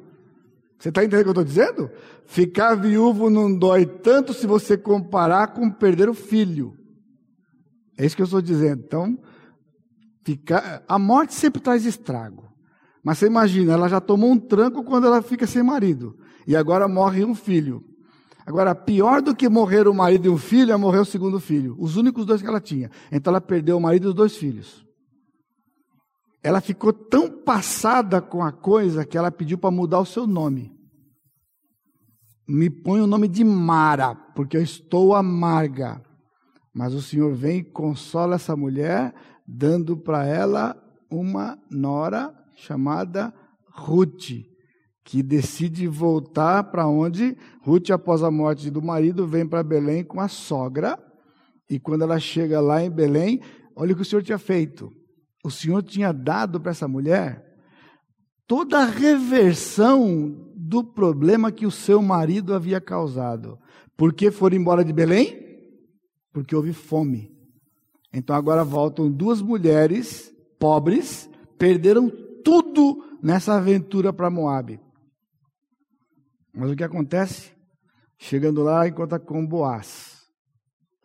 você 0.78 0.89
está 0.89 1.04
entendendo 1.04 1.19
o 1.19 1.24
que 1.34 1.39
eu 1.39 1.43
estou 1.43 1.43
dizendo? 1.43 1.91
Ficar 2.26 2.76
viúvo 2.76 3.30
não 3.30 3.54
dói 3.54 3.86
tanto 3.86 4.34
se 4.34 4.48
você 4.48 4.78
comparar 4.78 5.48
com 5.48 5.69
perder 5.69 6.10
o 6.10 6.13
filho. 6.13 6.78
É 7.99 8.05
isso 8.05 8.15
que 8.15 8.21
eu 8.21 8.25
estou 8.25 8.41
dizendo. 8.41 8.81
Então, 8.85 9.19
ficar, 10.23 10.81
a 10.88 10.97
morte 10.97 11.33
sempre 11.33 11.62
traz 11.62 11.85
estrago. 11.85 12.47
Mas 13.03 13.17
você 13.17 13.27
imagina, 13.27 13.73
ela 13.73 13.89
já 13.89 13.99
tomou 13.99 14.31
um 14.31 14.39
tranco 14.39 14.85
quando 14.85 15.05
ela 15.05 15.21
fica 15.21 15.45
sem 15.45 15.62
marido. 15.62 16.17
E 16.47 16.55
agora 16.55 16.88
morre 16.88 17.25
um 17.25 17.35
filho. 17.35 17.83
Agora, 18.45 18.73
pior 18.73 19.21
do 19.21 19.35
que 19.35 19.49
morrer 19.49 19.85
o 19.85 19.93
marido 19.93 20.27
e 20.27 20.29
um 20.29 20.38
filho 20.38 20.71
é 20.71 20.77
morrer 20.77 20.99
o 20.99 21.05
segundo 21.05 21.41
filho. 21.41 21.75
Os 21.77 21.97
únicos 21.97 22.25
dois 22.25 22.41
que 22.41 22.47
ela 22.47 22.62
tinha. 22.62 22.89
Então 23.12 23.31
ela 23.31 23.41
perdeu 23.41 23.75
o 23.75 23.81
marido 23.81 24.05
e 24.05 24.07
os 24.07 24.15
dois 24.15 24.38
filhos. 24.38 24.85
Ela 26.41 26.62
ficou 26.62 26.93
tão 26.93 27.29
passada 27.29 28.21
com 28.21 28.41
a 28.41 28.51
coisa 28.51 29.05
que 29.05 29.17
ela 29.17 29.29
pediu 29.29 29.57
para 29.57 29.71
mudar 29.71 29.99
o 29.99 30.05
seu 30.05 30.25
nome. 30.25 30.71
Me 32.47 32.69
põe 32.69 33.01
o 33.01 33.07
nome 33.07 33.27
de 33.27 33.43
Mara, 33.43 34.15
porque 34.15 34.55
eu 34.55 34.62
estou 34.62 35.13
amarga. 35.13 36.01
Mas 36.73 36.93
o 36.93 37.01
Senhor 37.01 37.34
vem 37.34 37.60
e 37.60 37.63
consola 37.63 38.36
essa 38.36 38.55
mulher, 38.55 39.13
dando 39.47 39.97
para 39.97 40.25
ela 40.25 40.75
uma 41.10 41.58
nora 41.69 42.34
chamada 42.55 43.34
Ruth, 43.71 44.45
que 45.03 45.23
decide 45.23 45.88
voltar 45.88 46.65
para 46.65 46.88
onde? 46.88 47.36
Ruth, 47.62 47.89
após 47.89 48.21
a 48.21 48.29
morte 48.29 48.69
do 48.69 48.82
marido, 48.82 49.25
vem 49.25 49.47
para 49.47 49.63
Belém 49.63 50.03
com 50.03 50.19
a 50.19 50.27
sogra. 50.27 50.97
E 51.69 51.79
quando 51.79 52.03
ela 52.03 52.19
chega 52.19 52.60
lá 52.60 52.84
em 52.84 52.89
Belém, 52.89 53.41
olha 53.75 53.93
o 53.93 53.95
que 53.95 54.01
o 54.01 54.05
Senhor 54.05 54.21
tinha 54.21 54.38
feito 54.38 54.93
o 55.43 55.49
Senhor 55.49 55.82
tinha 55.84 56.12
dado 56.12 56.60
para 56.60 56.71
essa 56.71 56.88
mulher 56.88 57.45
toda 58.47 58.79
a 58.79 58.86
reversão 58.86 60.51
do 60.55 60.84
problema 60.84 61.51
que 61.51 61.65
o 61.65 61.71
seu 61.71 62.01
marido 62.01 62.53
havia 62.53 62.82
causado. 62.82 63.60
Por 63.95 64.13
que 64.13 64.32
foram 64.32 64.58
embora 64.58 64.84
de 64.84 64.91
Belém? 64.91 65.48
Porque 66.31 66.55
houve 66.55 66.73
fome. 66.73 67.31
Então 68.13 68.35
agora 68.35 68.63
voltam 68.63 69.09
duas 69.09 69.41
mulheres 69.41 70.33
pobres, 70.59 71.29
perderam 71.57 72.09
tudo 72.43 73.17
nessa 73.21 73.55
aventura 73.55 74.11
para 74.11 74.29
Moabe. 74.29 74.79
Mas 76.53 76.71
o 76.71 76.75
que 76.75 76.83
acontece? 76.83 77.51
Chegando 78.17 78.63
lá, 78.63 78.87
encontra 78.87 79.19
com 79.19 79.45
Boaz 79.45 80.19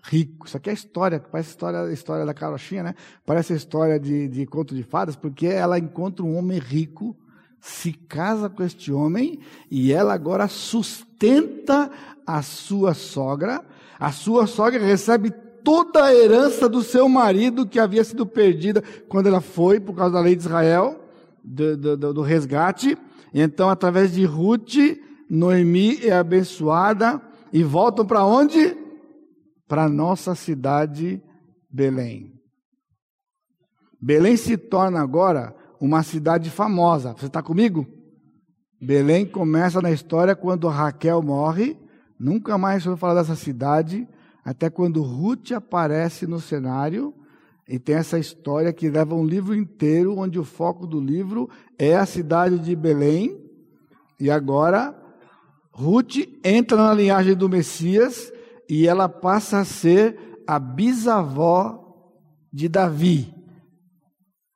rico. 0.05 0.47
Isso 0.47 0.57
aqui 0.57 0.71
é 0.71 0.73
história, 0.73 1.19
parece 1.19 1.51
história, 1.51 1.93
história 1.93 2.27
da 2.27 2.35
carochinha, 2.35 2.83
né? 2.83 2.95
Parece 3.25 3.53
a 3.53 3.57
história 3.57 3.99
de, 3.99 4.29
de 4.29 4.47
conto 4.47 4.75
de 4.75 4.83
fadas, 4.83 5.17
porque 5.17 5.47
ela 5.47 5.79
encontra 5.79 6.25
um 6.25 6.37
homem 6.37 6.59
rico, 6.59 7.17
se 7.61 7.93
casa 7.93 8.51
com 8.51 8.63
este 8.63 8.93
homem 8.93 9.41
e 9.71 9.93
ela 9.93 10.13
agora 10.13 10.47
sustenta 10.47 11.91
a 12.27 12.43
sua 12.43 12.93
sogra. 12.93 13.65
A 13.99 14.13
sua 14.13 14.47
sogra 14.47 14.85
recebe 14.85 15.31
toda 15.63 16.05
a 16.05 16.15
herança 16.15 16.69
do 16.69 16.83
seu 16.83 17.09
marido 17.09 17.67
que 17.67 17.79
havia 17.79 18.05
sido 18.05 18.27
perdida 18.27 18.83
quando 19.09 19.29
ela 19.29 19.41
foi 19.41 19.81
por 19.81 19.95
causa 19.95 20.15
da 20.15 20.21
lei 20.21 20.37
de 20.37 20.43
Israel, 20.43 21.01
do, 21.43 21.77
do, 21.77 22.15
do 22.15 22.23
resgate. 22.23 22.99
Então, 23.33 23.69
através 23.71 24.13
de 24.13 24.25
Ruth, 24.25 24.77
Noemi 25.29 25.99
é 26.05 26.13
abençoada 26.13 27.21
e 27.53 27.63
voltam 27.63 28.05
para 28.05 28.25
onde? 28.25 28.85
para 29.67 29.89
nossa 29.89 30.35
cidade 30.35 31.23
Belém. 31.71 32.33
Belém 34.01 34.37
se 34.37 34.57
torna 34.57 35.01
agora 35.01 35.53
uma 35.81 36.03
cidade 36.03 36.51
famosa. 36.51 37.15
Você 37.15 37.27
está 37.27 37.43
comigo? 37.43 37.87
Belém 38.81 39.27
começa 39.27 39.81
na 39.81 39.91
história 39.91 40.37
quando 40.37 40.69
Raquel 40.69 41.23
morre. 41.23 41.77
Nunca 42.19 42.57
mais 42.57 42.85
vou 42.85 42.97
falar 42.97 43.21
dessa 43.21 43.35
cidade, 43.35 44.09
até 44.45 44.71
quando 44.71 45.03
Ruth 45.03 45.53
aparece 45.53 46.27
no 46.27 46.41
cenário. 46.41 47.15
E 47.69 47.79
tem 47.79 47.95
essa 47.95 48.19
história 48.19 48.73
que 48.73 48.91
leva 48.91 49.15
um 49.15 49.25
livro 49.25 49.55
inteiro, 49.55 50.19
onde 50.19 50.39
o 50.39 50.45
foco 50.45 50.87
do 50.87 51.01
livro 51.01 51.49
é 51.79 51.97
a 51.97 52.05
cidade 52.05 52.59
de 52.59 52.77
Belém. 52.77 53.41
E 54.21 54.31
agora, 54.31 54.95
Ruth 55.73 56.19
entra 56.45 56.77
na 56.77 56.93
linhagem 56.93 57.35
do 57.35 57.49
Messias 57.49 58.33
e 58.69 58.87
ela 58.87 59.09
passa 59.09 59.61
a 59.61 59.65
ser 59.65 60.43
a 60.47 60.59
bisavó 60.59 61.81
de 62.53 62.69
Davi. 62.69 63.35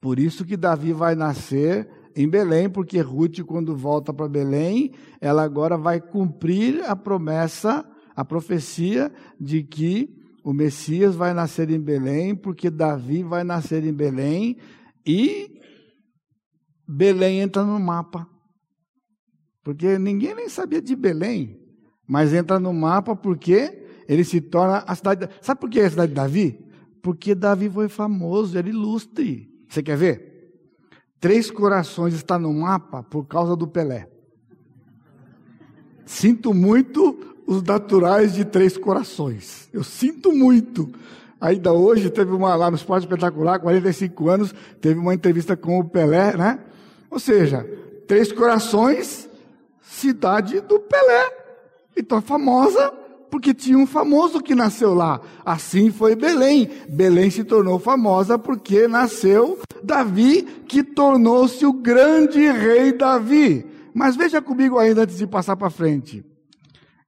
Por 0.00 0.18
isso 0.18 0.44
que 0.44 0.56
Davi 0.56 0.92
vai 0.92 1.14
nascer 1.14 1.88
em 2.18 2.28
Belém, 2.28 2.68
porque 2.68 3.00
Ruth, 3.00 3.44
quando 3.46 3.76
volta 3.76 4.12
para 4.12 4.28
Belém, 4.28 4.90
ela 5.20 5.44
agora 5.44 5.78
vai 5.78 6.00
cumprir 6.00 6.82
a 6.82 6.96
promessa, 6.96 7.88
a 8.16 8.24
profecia 8.24 9.12
de 9.38 9.62
que 9.62 10.18
o 10.42 10.52
Messias 10.52 11.14
vai 11.14 11.32
nascer 11.32 11.70
em 11.70 11.78
Belém, 11.78 12.34
porque 12.34 12.70
Davi 12.70 13.22
vai 13.22 13.44
nascer 13.44 13.84
em 13.84 13.92
Belém 13.92 14.56
e 15.06 15.60
Belém 16.88 17.38
entra 17.38 17.62
no 17.62 17.78
mapa. 17.78 18.28
Porque 19.62 19.96
ninguém 19.96 20.34
nem 20.34 20.48
sabia 20.48 20.82
de 20.82 20.96
Belém, 20.96 21.56
mas 22.04 22.34
entra 22.34 22.58
no 22.58 22.74
mapa 22.74 23.14
porque 23.14 23.86
ele 24.08 24.24
se 24.24 24.40
torna 24.40 24.78
a 24.78 24.94
cidade. 24.96 25.28
Sabe 25.40 25.60
por 25.60 25.70
que 25.70 25.78
é 25.78 25.86
a 25.86 25.90
cidade 25.90 26.08
de 26.08 26.16
Davi? 26.16 26.58
Porque 27.00 27.32
Davi 27.32 27.70
foi 27.70 27.88
famoso, 27.88 28.58
era 28.58 28.68
ilustre. 28.68 29.48
Você 29.68 29.84
quer 29.84 29.96
ver? 29.96 30.27
Três 31.20 31.50
Corações 31.50 32.14
está 32.14 32.38
no 32.38 32.52
mapa 32.52 33.02
por 33.02 33.26
causa 33.26 33.56
do 33.56 33.66
Pelé. 33.66 34.08
Sinto 36.06 36.54
muito 36.54 37.36
os 37.46 37.62
naturais 37.62 38.34
de 38.34 38.44
Três 38.44 38.76
Corações. 38.76 39.68
Eu 39.72 39.82
sinto 39.82 40.32
muito. 40.32 40.92
Ainda 41.40 41.72
hoje 41.72 42.10
teve 42.10 42.32
uma 42.32 42.54
lá 42.54 42.70
no 42.70 42.76
Esporte 42.76 43.04
Espetacular, 43.04 43.60
45 43.60 44.28
anos, 44.28 44.54
teve 44.80 44.98
uma 44.98 45.14
entrevista 45.14 45.56
com 45.56 45.78
o 45.78 45.88
Pelé, 45.88 46.36
né? 46.36 46.58
Ou 47.10 47.18
seja, 47.18 47.64
Três 48.06 48.32
Corações, 48.32 49.28
cidade 49.80 50.60
do 50.60 50.80
Pelé. 50.80 51.30
Então, 51.96 52.20
famosa 52.22 52.92
porque 53.30 53.54
tinha 53.54 53.78
um 53.78 53.86
famoso 53.86 54.40
que 54.40 54.54
nasceu 54.54 54.94
lá. 54.94 55.20
Assim 55.44 55.90
foi 55.90 56.16
Belém. 56.16 56.68
Belém 56.88 57.30
se 57.30 57.44
tornou 57.44 57.78
famosa 57.78 58.38
porque 58.38 58.88
nasceu 58.88 59.58
Davi, 59.82 60.42
que 60.66 60.82
tornou-se 60.82 61.64
o 61.64 61.72
grande 61.72 62.40
rei 62.50 62.92
Davi. 62.92 63.66
Mas 63.94 64.16
veja 64.16 64.40
comigo 64.40 64.78
ainda 64.78 65.02
antes 65.02 65.18
de 65.18 65.26
passar 65.26 65.56
para 65.56 65.70
frente. 65.70 66.24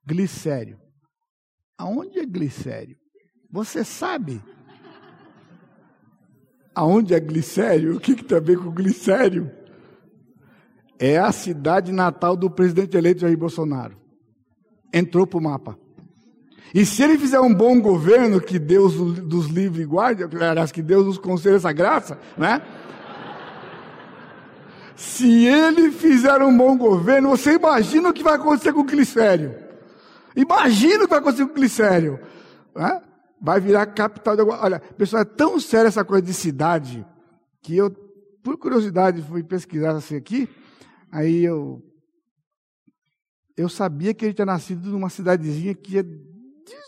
Glicério. 0.07 0.79
Aonde 1.79 2.19
é 2.19 2.27
glicério? 2.27 2.97
Você 3.51 3.85
sabe? 3.85 4.43
Aonde 6.75 7.15
é 7.15 7.21
glicério? 7.21 7.97
O 7.97 8.01
que, 8.01 8.15
que 8.15 8.25
tem 8.25 8.37
a 8.39 8.41
ver 8.41 8.59
com 8.59 8.71
glicério? 8.71 9.51
É 10.99 11.19
a 11.19 11.33
cidade 11.33 11.93
natal 11.93 12.37
do 12.37 12.51
presidente 12.51 12.97
eleito 12.97 13.23
Jair 13.23 13.37
Bolsonaro. 13.37 13.97
Entrou 14.93 15.27
para 15.27 15.39
o 15.39 15.43
mapa. 15.43 15.79
E 16.73 16.87
se 16.87 17.03
ele 17.03 17.19
fizer 17.19 17.41
um 17.41 17.53
bom 17.53 17.81
governo, 17.81 18.41
que 18.41 18.59
Deus 18.59 18.95
dos 19.23 19.47
livre 19.47 19.85
guarde, 19.85 20.23
aliás, 20.23 20.71
que 20.71 20.83
Deus 20.83 21.05
nos 21.05 21.19
conceda 21.19 21.57
essa 21.57 21.73
graça, 21.73 22.19
né? 22.37 22.63
Se 24.95 25.47
ele 25.47 25.91
fizer 25.91 26.43
um 26.43 26.57
bom 26.57 26.77
governo, 26.77 27.31
você 27.31 27.55
imagina 27.55 28.11
o 28.11 28.13
que 28.13 28.23
vai 28.23 28.35
acontecer 28.35 28.73
com 28.73 28.81
o 28.81 28.85
Glicério. 28.85 29.57
Imagina 30.37 31.05
o 31.05 31.07
que 31.07 31.11
vai 31.11 31.19
acontecer 31.19 31.47
com 31.47 31.53
o 31.53 31.55
Glicério. 31.55 32.21
Né? 32.77 33.03
Vai 33.41 33.61
virar 33.61 33.87
capital 33.87 34.37
de. 34.37 34.43
Olha, 34.43 34.79
pessoal, 34.79 35.23
é 35.23 35.25
tão 35.25 35.59
séria 35.59 35.89
essa 35.89 36.05
coisa 36.05 36.23
de 36.23 36.35
cidade, 36.35 37.05
que 37.63 37.75
eu, 37.75 37.91
por 38.43 38.59
curiosidade, 38.59 39.23
fui 39.23 39.43
pesquisar 39.43 39.93
assim 39.93 40.17
aqui, 40.17 40.49
aí 41.11 41.45
eu... 41.45 41.83
Eu 43.57 43.69
sabia 43.69 44.15
que 44.15 44.25
ele 44.25 44.33
tinha 44.33 44.47
nascido 44.47 44.91
numa 44.91 45.11
cidadezinha 45.11 45.75
que 45.75 45.99
é 45.99 46.05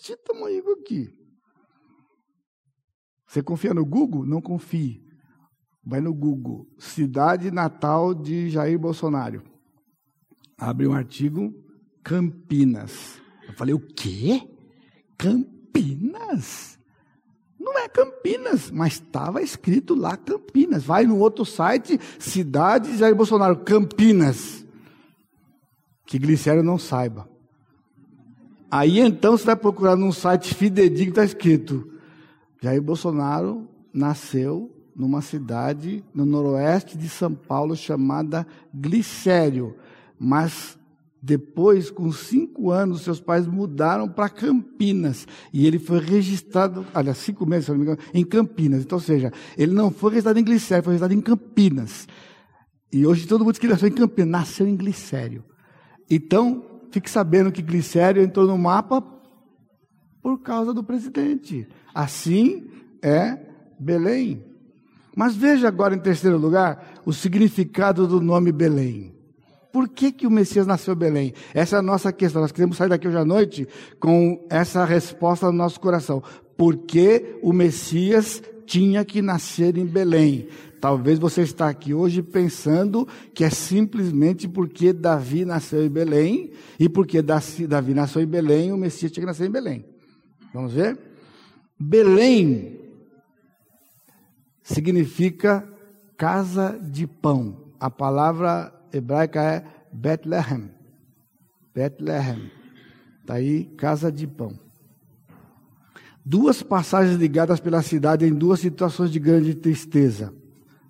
desse 0.03 0.17
tamanho 0.17 0.69
aqui. 0.73 1.09
Você 3.27 3.43
confia 3.43 3.73
no 3.73 3.87
Google? 3.87 4.27
Não 4.27 4.43
confie. 4.43 5.01
Vai 5.85 6.01
no 6.01 6.12
Google. 6.12 6.67
Cidade 6.79 7.51
natal 7.51 8.12
de 8.12 8.51
Jair 8.51 8.79
Bolsonaro. 8.79 9.43
Abre 10.59 10.87
um 10.87 10.93
artigo, 10.93 11.55
Campinas. 12.05 13.21
Eu 13.47 13.55
falei, 13.55 13.75
o 13.75 13.81
quê? 13.81 14.49
Campinas? 15.17 16.79
Não 17.59 17.79
é 17.79 17.88
Campinas, 17.88 18.71
mas 18.71 18.95
estava 18.95 19.41
escrito 19.41 19.95
lá 19.95 20.17
Campinas. 20.17 20.85
Vai 20.85 21.05
no 21.05 21.19
outro 21.19 21.45
site, 21.45 21.99
cidade 22.19 22.93
de 22.93 22.99
Jair 22.99 23.15
Bolsonaro, 23.15 23.65
Campinas. 23.65 24.67
Que 26.07 26.19
Glicério 26.19 26.62
não 26.62 26.77
saiba. 26.77 27.32
Aí 28.72 29.00
então 29.00 29.37
você 29.37 29.44
vai 29.44 29.56
procurar 29.56 29.96
num 29.96 30.11
site 30.11 30.54
fidedigno, 30.54 31.11
está 31.11 31.22
escrito: 31.22 31.87
Jair 32.62 32.80
Bolsonaro 32.80 33.68
nasceu 33.92 34.74
numa 34.96 35.20
cidade 35.20 36.02
no 36.14 36.24
noroeste 36.24 36.96
de 36.96 37.06
São 37.06 37.35
Paulo 37.35 37.76
chamada 37.76 38.46
Glicério, 38.74 39.76
mas 40.18 40.78
depois, 41.22 41.90
com 41.90 42.11
cinco 42.11 42.70
anos, 42.70 43.02
seus 43.02 43.20
pais 43.20 43.46
mudaram 43.46 44.08
para 44.08 44.30
Campinas. 44.30 45.28
E 45.52 45.66
ele 45.66 45.78
foi 45.78 46.00
registrado, 46.00 46.85
aliás, 46.94 47.18
cinco 47.18 47.44
meses, 47.44 47.66
se 47.66 47.70
não 47.70 47.78
me 47.78 47.85
engano, 47.85 48.00
em 48.14 48.24
Campinas. 48.24 48.82
Então, 48.82 48.96
ou 48.96 49.02
seja, 49.02 49.30
ele 49.56 49.72
não 49.72 49.90
foi 49.90 50.12
registrado 50.12 50.40
em 50.40 50.44
Glicério, 50.44 50.82
foi 50.82 50.94
registrado 50.94 51.14
em 51.14 51.20
Campinas. 51.20 52.08
E 52.90 53.06
hoje 53.06 53.26
todo 53.26 53.44
mundo 53.44 53.52
diz 53.52 53.61
que 53.61 53.68
nasceu 53.68 53.88
em 53.88 53.92
Campinas, 53.92 54.30
nasceu 54.30 54.66
em 54.66 54.74
Glicério. 54.74 55.44
Então, 56.11 56.71
fique 56.92 57.11
sabendo 57.11 57.50
que 57.50 57.62
Glicério 57.62 58.22
entrou 58.22 58.46
no 58.46 58.59
mapa 58.59 59.02
por 60.22 60.38
causa 60.40 60.72
do 60.72 60.85
presidente. 60.85 61.66
Assim 61.94 62.70
é 63.02 63.38
Belém. 63.78 64.44
Mas 65.16 65.35
veja 65.35 65.68
agora, 65.68 65.94
em 65.94 65.98
terceiro 65.98 66.38
lugar, 66.38 67.00
o 67.05 67.12
significado 67.12 68.07
do 68.07 68.20
nome 68.20 68.52
Belém. 68.52 69.14
Por 69.72 69.88
que, 69.88 70.12
que 70.12 70.26
o 70.26 70.31
Messias 70.31 70.66
nasceu 70.66 70.94
em 70.94 70.98
Belém? 70.98 71.35
Essa 71.55 71.76
é 71.76 71.78
a 71.78 71.83
nossa 71.83 72.12
questão. 72.12 72.42
Nós 72.42 72.52
queremos 72.52 72.76
sair 72.76 72.90
daqui 72.90 73.09
hoje 73.09 73.16
à 73.16 73.24
noite 73.24 73.66
com 73.98 74.46
essa 74.50 74.85
resposta 74.85 75.46
no 75.46 75.52
nosso 75.52 75.81
coração. 75.81 76.22
Por 76.57 76.76
que 76.76 77.38
o 77.42 77.52
Messias 77.52 78.42
tinha 78.66 79.05
que 79.05 79.22
nascer 79.22 79.76
em 79.78 79.87
Belém? 79.87 80.48
Talvez 80.83 81.16
você 81.16 81.42
está 81.42 81.68
aqui 81.68 81.95
hoje 81.95 82.25
pensando 82.25 83.07
que 83.33 83.45
é 83.45 83.51
simplesmente 83.51 84.49
porque 84.49 84.92
Davi 84.92 85.45
nasceu 85.45 85.87
em 85.87 85.88
Belém 85.88 86.51
e 86.77 86.88
porque 86.88 87.23
Davi 87.23 87.95
nasceu 87.95 88.21
em 88.21 88.27
Belém, 88.27 88.73
o 88.73 88.77
Messias 88.77 89.12
tinha 89.12 89.23
que 89.23 89.29
nascer 89.29 89.47
em 89.47 89.53
Belém. 89.53 89.85
Vamos 90.53 90.73
ver? 90.73 90.99
Belém 91.79 92.81
significa 94.61 95.64
casa 96.16 96.77
de 96.83 97.07
pão. 97.07 97.73
A 97.79 97.88
palavra 97.88 98.75
hebraica 98.92 99.40
é 99.40 99.64
Bethlehem. 99.92 100.68
Bethlehem. 101.73 102.51
Está 103.21 103.35
aí, 103.35 103.66
casa 103.77 104.11
de 104.11 104.27
pão. 104.27 104.59
Duas 106.25 106.61
passagens 106.61 107.18
ligadas 107.18 107.61
pela 107.61 107.83
cidade 107.83 108.27
em 108.27 108.35
duas 108.35 108.59
situações 108.59 109.12
de 109.12 109.21
grande 109.21 109.55
tristeza. 109.55 110.41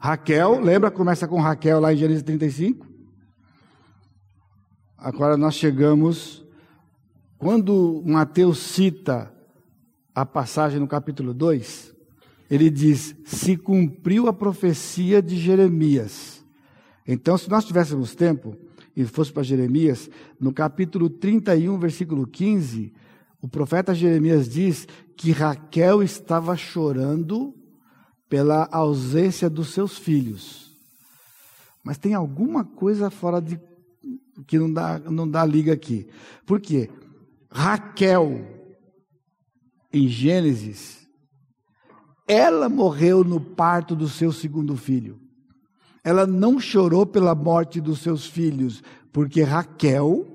Raquel, 0.04 0.58
lembra? 0.58 0.90
Começa 0.90 1.28
com 1.28 1.40
Raquel 1.40 1.78
lá 1.78 1.92
em 1.92 1.96
Gênesis 1.96 2.24
35. 2.24 2.84
Agora 4.98 5.36
nós 5.36 5.54
chegamos, 5.54 6.44
quando 7.38 8.02
Mateus 8.04 8.58
cita 8.58 9.32
a 10.12 10.26
passagem 10.26 10.80
no 10.80 10.88
capítulo 10.88 11.32
2, 11.32 11.94
ele 12.50 12.68
diz: 12.68 13.14
se 13.24 13.56
cumpriu 13.56 14.26
a 14.26 14.32
profecia 14.32 15.22
de 15.22 15.36
Jeremias. 15.36 16.44
Então, 17.06 17.38
se 17.38 17.48
nós 17.48 17.64
tivéssemos 17.64 18.12
tempo 18.12 18.56
e 18.96 19.04
fosse 19.04 19.32
para 19.32 19.44
Jeremias, 19.44 20.10
no 20.40 20.52
capítulo 20.52 21.08
31, 21.08 21.78
versículo 21.78 22.26
15, 22.26 22.92
o 23.40 23.46
profeta 23.46 23.94
Jeremias 23.94 24.48
diz 24.48 24.84
que 25.16 25.30
Raquel 25.30 26.02
estava 26.02 26.56
chorando 26.56 27.54
pela 28.32 28.66
ausência 28.72 29.50
dos 29.50 29.74
seus 29.74 29.98
filhos. 29.98 30.74
Mas 31.84 31.98
tem 31.98 32.14
alguma 32.14 32.64
coisa 32.64 33.10
fora 33.10 33.42
de 33.42 33.60
que 34.46 34.58
não 34.58 34.72
dá, 34.72 34.98
não 35.00 35.28
dá 35.28 35.44
liga 35.44 35.74
aqui. 35.74 36.08
Por 36.46 36.58
quê? 36.58 36.88
Raquel, 37.50 38.42
em 39.92 40.08
Gênesis, 40.08 41.06
ela 42.26 42.70
morreu 42.70 43.22
no 43.22 43.38
parto 43.38 43.94
do 43.94 44.08
seu 44.08 44.32
segundo 44.32 44.78
filho. 44.78 45.20
Ela 46.02 46.26
não 46.26 46.58
chorou 46.58 47.04
pela 47.04 47.34
morte 47.34 47.82
dos 47.82 47.98
seus 47.98 48.24
filhos, 48.24 48.82
porque 49.12 49.42
Raquel 49.42 50.26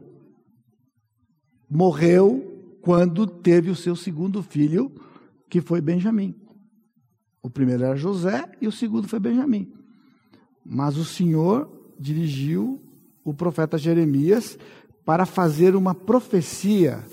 morreu 1.67 2.77
quando 2.79 3.25
teve 3.25 3.71
o 3.71 3.75
seu 3.75 3.95
segundo 3.95 4.43
filho, 4.43 4.93
que 5.49 5.62
foi 5.62 5.81
Benjamim. 5.81 6.46
O 7.47 7.49
primeiro 7.49 7.86
era 7.86 7.95
José 7.95 8.43
e 8.60 8.67
o 8.67 8.71
segundo 8.73 9.07
foi 9.07 9.21
Benjamim. 9.21 9.71
Mas 10.65 10.97
o 10.97 11.05
Senhor 11.05 11.71
dirigiu 11.97 12.83
o 13.23 13.33
profeta 13.33 13.77
Jeremias 13.77 14.60
para 15.05 15.25
fazer 15.25 15.73
uma 15.73 15.95
profecia 15.95 17.05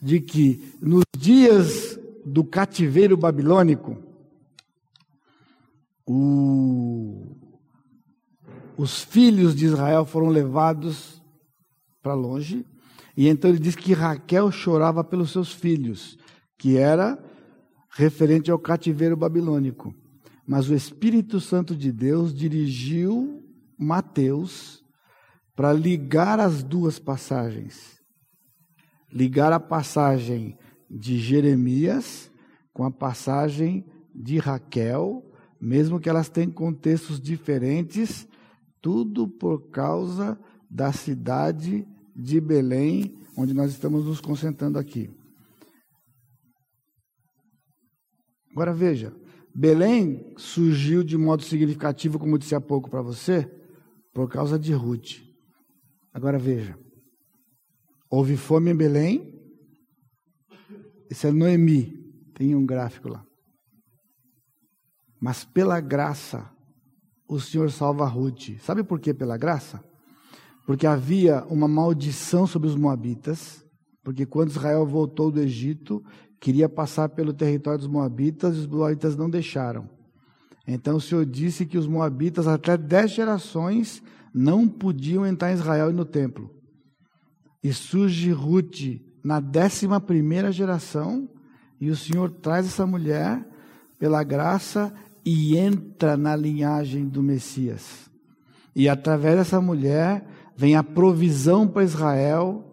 de 0.00 0.18
que 0.18 0.74
nos 0.80 1.04
dias 1.14 2.00
do 2.24 2.42
cativeiro 2.42 3.18
babilônico, 3.18 3.98
o, 6.06 7.36
os 8.74 9.02
filhos 9.02 9.54
de 9.54 9.66
Israel 9.66 10.06
foram 10.06 10.28
levados 10.28 11.22
para 12.02 12.14
longe, 12.14 12.64
e 13.14 13.28
então 13.28 13.50
ele 13.50 13.58
diz 13.58 13.76
que 13.76 13.92
Raquel 13.92 14.50
chorava 14.50 15.04
pelos 15.04 15.32
seus 15.32 15.52
filhos, 15.52 16.16
que 16.56 16.78
era 16.78 17.22
referente 17.94 18.50
ao 18.50 18.58
cativeiro 18.58 19.16
babilônico. 19.16 19.94
Mas 20.46 20.68
o 20.68 20.74
Espírito 20.74 21.40
Santo 21.40 21.76
de 21.76 21.92
Deus 21.92 22.34
dirigiu 22.34 23.42
Mateus 23.78 24.82
para 25.54 25.72
ligar 25.72 26.40
as 26.40 26.62
duas 26.62 26.98
passagens. 26.98 28.00
Ligar 29.12 29.52
a 29.52 29.60
passagem 29.60 30.58
de 30.90 31.18
Jeremias 31.18 32.30
com 32.72 32.84
a 32.84 32.90
passagem 32.90 33.84
de 34.14 34.38
Raquel, 34.38 35.24
mesmo 35.60 36.00
que 36.00 36.08
elas 36.08 36.28
tenham 36.28 36.50
contextos 36.50 37.20
diferentes, 37.20 38.26
tudo 38.80 39.28
por 39.28 39.70
causa 39.70 40.38
da 40.68 40.92
cidade 40.92 41.86
de 42.16 42.40
Belém, 42.40 43.14
onde 43.36 43.54
nós 43.54 43.70
estamos 43.70 44.04
nos 44.06 44.20
concentrando 44.20 44.78
aqui. 44.78 45.10
Agora 48.52 48.72
veja, 48.72 49.14
Belém 49.54 50.32
surgiu 50.36 51.02
de 51.02 51.16
modo 51.18 51.42
significativo, 51.42 52.18
como 52.18 52.38
disse 52.38 52.54
há 52.54 52.60
pouco 52.60 52.88
para 52.88 53.02
você, 53.02 53.50
por 54.12 54.28
causa 54.28 54.58
de 54.58 54.72
Ruth. 54.72 55.22
Agora 56.12 56.38
veja, 56.38 56.78
houve 58.10 58.36
fome 58.36 58.70
em 58.70 58.76
Belém, 58.76 59.40
isso 61.10 61.26
é 61.26 61.32
Noemi, 61.32 61.92
tem 62.34 62.54
um 62.54 62.64
gráfico 62.64 63.08
lá. 63.08 63.24
Mas 65.20 65.44
pela 65.44 65.80
graça 65.80 66.50
o 67.28 67.40
Senhor 67.40 67.70
salva 67.70 68.06
Ruth. 68.06 68.58
Sabe 68.60 68.84
por 68.84 69.00
quê? 69.00 69.14
Pela 69.14 69.38
graça? 69.38 69.82
Porque 70.66 70.86
havia 70.86 71.44
uma 71.44 71.66
maldição 71.66 72.46
sobre 72.46 72.68
os 72.68 72.76
Moabitas, 72.76 73.64
porque 74.02 74.26
quando 74.26 74.50
Israel 74.50 74.86
voltou 74.86 75.30
do 75.30 75.40
Egito, 75.40 76.04
queria 76.42 76.68
passar 76.68 77.08
pelo 77.10 77.32
território 77.32 77.78
dos 77.78 77.86
Moabitas 77.86 78.56
e 78.56 78.58
os 78.58 78.66
Moabitas 78.66 79.16
não 79.16 79.30
deixaram. 79.30 79.88
Então 80.66 80.96
o 80.96 81.00
Senhor 81.00 81.24
disse 81.24 81.64
que 81.64 81.78
os 81.78 81.86
Moabitas, 81.86 82.48
até 82.48 82.76
dez 82.76 83.12
gerações, 83.12 84.02
não 84.34 84.66
podiam 84.66 85.24
entrar 85.24 85.52
em 85.52 85.54
Israel 85.54 85.90
e 85.90 85.92
no 85.92 86.04
templo. 86.04 86.50
E 87.62 87.72
surge 87.72 88.32
Ruth 88.32 89.00
na 89.22 89.38
décima 89.38 90.00
primeira 90.00 90.50
geração, 90.50 91.28
e 91.80 91.90
o 91.90 91.96
Senhor 91.96 92.28
traz 92.28 92.66
essa 92.66 92.84
mulher 92.84 93.46
pela 93.96 94.24
graça 94.24 94.92
e 95.24 95.56
entra 95.56 96.16
na 96.16 96.34
linhagem 96.34 97.06
do 97.06 97.22
Messias. 97.22 98.10
E 98.74 98.88
através 98.88 99.36
dessa 99.36 99.60
mulher 99.60 100.26
vem 100.56 100.74
a 100.74 100.82
provisão 100.82 101.68
para 101.68 101.84
Israel 101.84 102.64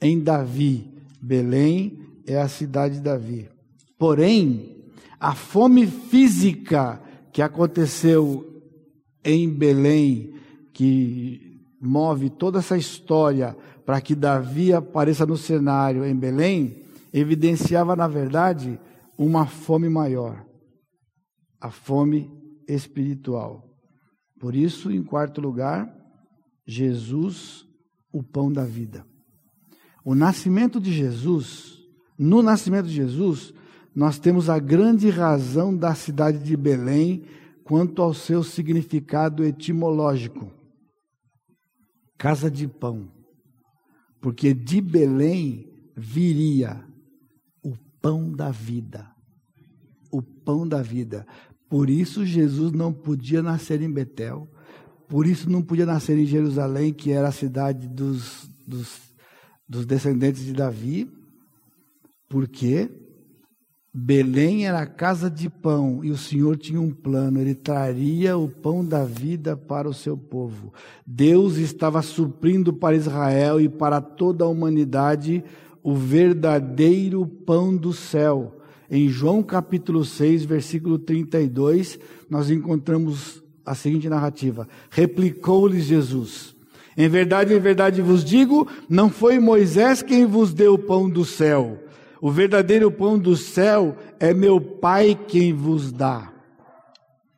em 0.00 0.18
Davi. 0.18 0.92
Belém 1.22 2.03
é 2.26 2.40
a 2.40 2.48
cidade 2.48 2.96
de 2.96 3.00
Davi. 3.00 3.48
Porém, 3.98 4.92
a 5.18 5.34
fome 5.34 5.86
física 5.86 7.00
que 7.32 7.42
aconteceu 7.42 8.62
em 9.24 9.48
Belém, 9.48 10.34
que 10.72 11.60
move 11.80 12.30
toda 12.30 12.58
essa 12.58 12.76
história 12.76 13.56
para 13.84 14.00
que 14.00 14.14
Davi 14.14 14.72
apareça 14.72 15.26
no 15.26 15.36
cenário 15.36 16.04
em 16.04 16.14
Belém, 16.14 16.82
evidenciava, 17.12 17.94
na 17.94 18.08
verdade, 18.08 18.78
uma 19.16 19.46
fome 19.46 19.88
maior 19.88 20.44
a 21.64 21.70
fome 21.70 22.30
espiritual. 22.68 23.66
Por 24.38 24.54
isso, 24.54 24.92
em 24.92 25.02
quarto 25.02 25.40
lugar, 25.40 25.90
Jesus, 26.66 27.66
o 28.12 28.22
pão 28.22 28.52
da 28.52 28.66
vida. 28.66 29.06
O 30.04 30.14
nascimento 30.14 30.78
de 30.78 30.92
Jesus, 30.92 31.78
no 32.18 32.42
nascimento 32.42 32.86
de 32.86 32.94
Jesus, 32.94 33.52
nós 33.94 34.18
temos 34.18 34.50
a 34.50 34.58
grande 34.58 35.08
razão 35.08 35.76
da 35.76 35.94
cidade 35.94 36.38
de 36.38 36.56
Belém 36.56 37.24
quanto 37.62 38.02
ao 38.02 38.12
seu 38.12 38.42
significado 38.42 39.44
etimológico. 39.44 40.52
Casa 42.18 42.50
de 42.50 42.68
pão. 42.68 43.08
Porque 44.20 44.52
de 44.54 44.80
Belém 44.80 45.70
viria 45.96 46.84
o 47.62 47.76
pão 48.00 48.32
da 48.32 48.50
vida. 48.50 49.10
O 50.10 50.22
pão 50.22 50.66
da 50.66 50.82
vida. 50.82 51.26
Por 51.68 51.90
isso 51.90 52.24
Jesus 52.24 52.72
não 52.72 52.92
podia 52.92 53.42
nascer 53.42 53.80
em 53.82 53.92
Betel. 53.92 54.48
Por 55.08 55.26
isso 55.26 55.50
não 55.50 55.62
podia 55.62 55.86
nascer 55.86 56.18
em 56.18 56.26
Jerusalém, 56.26 56.92
que 56.92 57.10
era 57.10 57.28
a 57.28 57.32
cidade 57.32 57.88
dos, 57.88 58.48
dos, 58.66 58.98
dos 59.68 59.86
descendentes 59.86 60.44
de 60.44 60.52
Davi. 60.52 61.10
Porque 62.34 62.90
Belém 63.94 64.66
era 64.66 64.80
a 64.80 64.86
casa 64.86 65.30
de 65.30 65.48
pão 65.48 66.00
e 66.02 66.10
o 66.10 66.16
Senhor 66.16 66.56
tinha 66.56 66.80
um 66.80 66.90
plano, 66.90 67.40
ele 67.40 67.54
traria 67.54 68.36
o 68.36 68.48
pão 68.48 68.84
da 68.84 69.04
vida 69.04 69.56
para 69.56 69.88
o 69.88 69.94
seu 69.94 70.16
povo. 70.16 70.74
Deus 71.06 71.58
estava 71.58 72.02
suprindo 72.02 72.72
para 72.72 72.96
Israel 72.96 73.60
e 73.60 73.68
para 73.68 74.00
toda 74.00 74.44
a 74.44 74.48
humanidade 74.48 75.44
o 75.80 75.94
verdadeiro 75.94 77.24
pão 77.24 77.76
do 77.76 77.92
céu. 77.92 78.58
Em 78.90 79.08
João 79.08 79.40
capítulo 79.40 80.04
6, 80.04 80.44
versículo 80.44 80.98
32, 80.98 82.00
nós 82.28 82.50
encontramos 82.50 83.44
a 83.64 83.76
seguinte 83.76 84.08
narrativa: 84.08 84.66
Replicou-lhes 84.90 85.84
Jesus: 85.84 86.56
Em 86.96 87.08
verdade, 87.08 87.54
em 87.54 87.60
verdade 87.60 88.02
vos 88.02 88.24
digo, 88.24 88.66
não 88.88 89.08
foi 89.08 89.38
Moisés 89.38 90.02
quem 90.02 90.26
vos 90.26 90.52
deu 90.52 90.74
o 90.74 90.78
pão 90.78 91.08
do 91.08 91.24
céu 91.24 91.83
o 92.24 92.30
verdadeiro 92.30 92.90
pão 92.90 93.18
do 93.18 93.36
céu 93.36 93.98
é 94.18 94.32
meu 94.32 94.58
Pai 94.58 95.14
quem 95.14 95.52
vos 95.52 95.92
dá. 95.92 96.32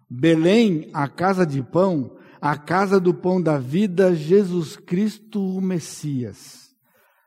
Belém, 0.09 0.89
a 0.93 1.09
casa 1.09 1.45
de 1.45 1.61
pão, 1.61 2.17
a 2.41 2.57
casa 2.57 3.01
do 3.01 3.13
pão 3.13 3.43
da 3.43 3.59
vida, 3.59 4.15
Jesus 4.15 4.77
Cristo, 4.77 5.45
o 5.45 5.61
Messias. 5.61 6.71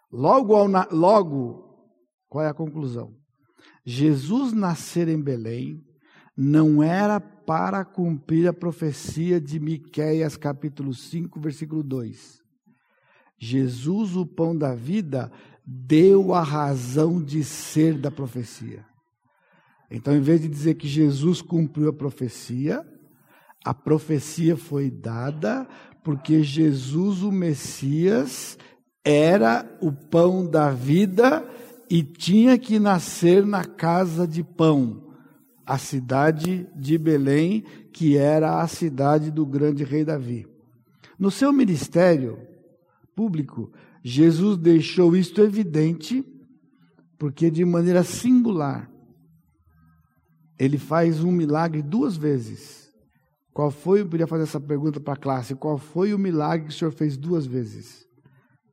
Logo, 0.10 0.56
ao, 0.56 0.70
logo, 0.90 1.76
qual 2.30 2.46
é 2.46 2.48
a 2.48 2.54
conclusão? 2.54 3.14
Jesus 3.86 4.54
nascer 4.54 5.10
em 5.10 5.22
Belém 5.22 5.84
não 6.38 6.82
era 6.82 7.20
para 7.20 7.84
cumprir 7.84 8.48
a 8.48 8.54
profecia 8.54 9.38
de 9.38 9.60
Miqueias 9.60 10.38
capítulo 10.38 10.94
5, 10.94 11.38
versículo 11.42 11.84
2. 11.84 12.40
Jesus, 13.38 14.16
o 14.16 14.26
pão 14.26 14.58
da 14.58 14.74
vida, 14.74 15.30
deu 15.72 16.34
a 16.34 16.42
razão 16.42 17.22
de 17.22 17.44
ser 17.44 17.96
da 17.96 18.10
profecia. 18.10 18.84
Então, 19.92 20.16
em 20.16 20.20
vez 20.20 20.42
de 20.42 20.48
dizer 20.48 20.74
que 20.74 20.88
Jesus 20.88 21.44
cumpriu 21.44 21.90
a 21.90 21.94
profecia, 21.94 22.84
a 23.64 23.72
profecia 23.72 24.58
foi 24.58 24.90
dada 24.90 25.68
porque 26.04 26.42
Jesus, 26.42 27.22
o 27.22 27.32
Messias, 27.32 28.58
era 29.06 29.70
o 29.80 29.92
pão 29.92 30.44
da 30.44 30.72
vida 30.72 31.48
e 31.88 32.02
tinha 32.02 32.58
que 32.58 32.80
nascer 32.80 33.46
na 33.46 33.64
casa 33.64 34.28
de 34.28 34.44
pão, 34.44 35.14
a 35.68 35.78
cidade 35.78 36.68
de 36.76 36.98
Belém, 36.98 37.64
que 37.94 38.18
era 38.18 38.62
a 38.62 38.68
cidade 38.68 39.30
do 39.30 39.46
grande 39.46 39.84
rei 39.84 40.04
Davi. 40.04 40.48
No 41.18 41.30
seu 41.30 41.54
ministério 41.54 42.40
público, 43.16 43.72
Jesus 44.04 44.58
deixou 44.58 45.16
isto 45.16 45.42
evidente, 45.42 46.24
porque 47.18 47.52
de 47.52 47.66
maneira 47.66 48.04
singular, 48.04 48.90
ele 50.58 50.78
faz 50.78 51.24
um 51.24 51.32
milagre 51.32 51.82
duas 51.82 52.16
vezes. 52.16 52.90
Qual 53.54 53.72
foi, 53.72 54.02
eu 54.02 54.08
podia 54.08 54.28
fazer 54.28 54.44
essa 54.44 54.60
pergunta 54.60 55.00
para 55.00 55.14
a 55.14 55.18
classe, 55.18 55.56
qual 55.56 55.78
foi 55.78 56.14
o 56.14 56.20
milagre 56.20 56.68
que 56.68 56.74
o 56.74 56.78
Senhor 56.78 56.92
fez 56.92 57.18
duas 57.18 57.46
vezes? 57.46 58.06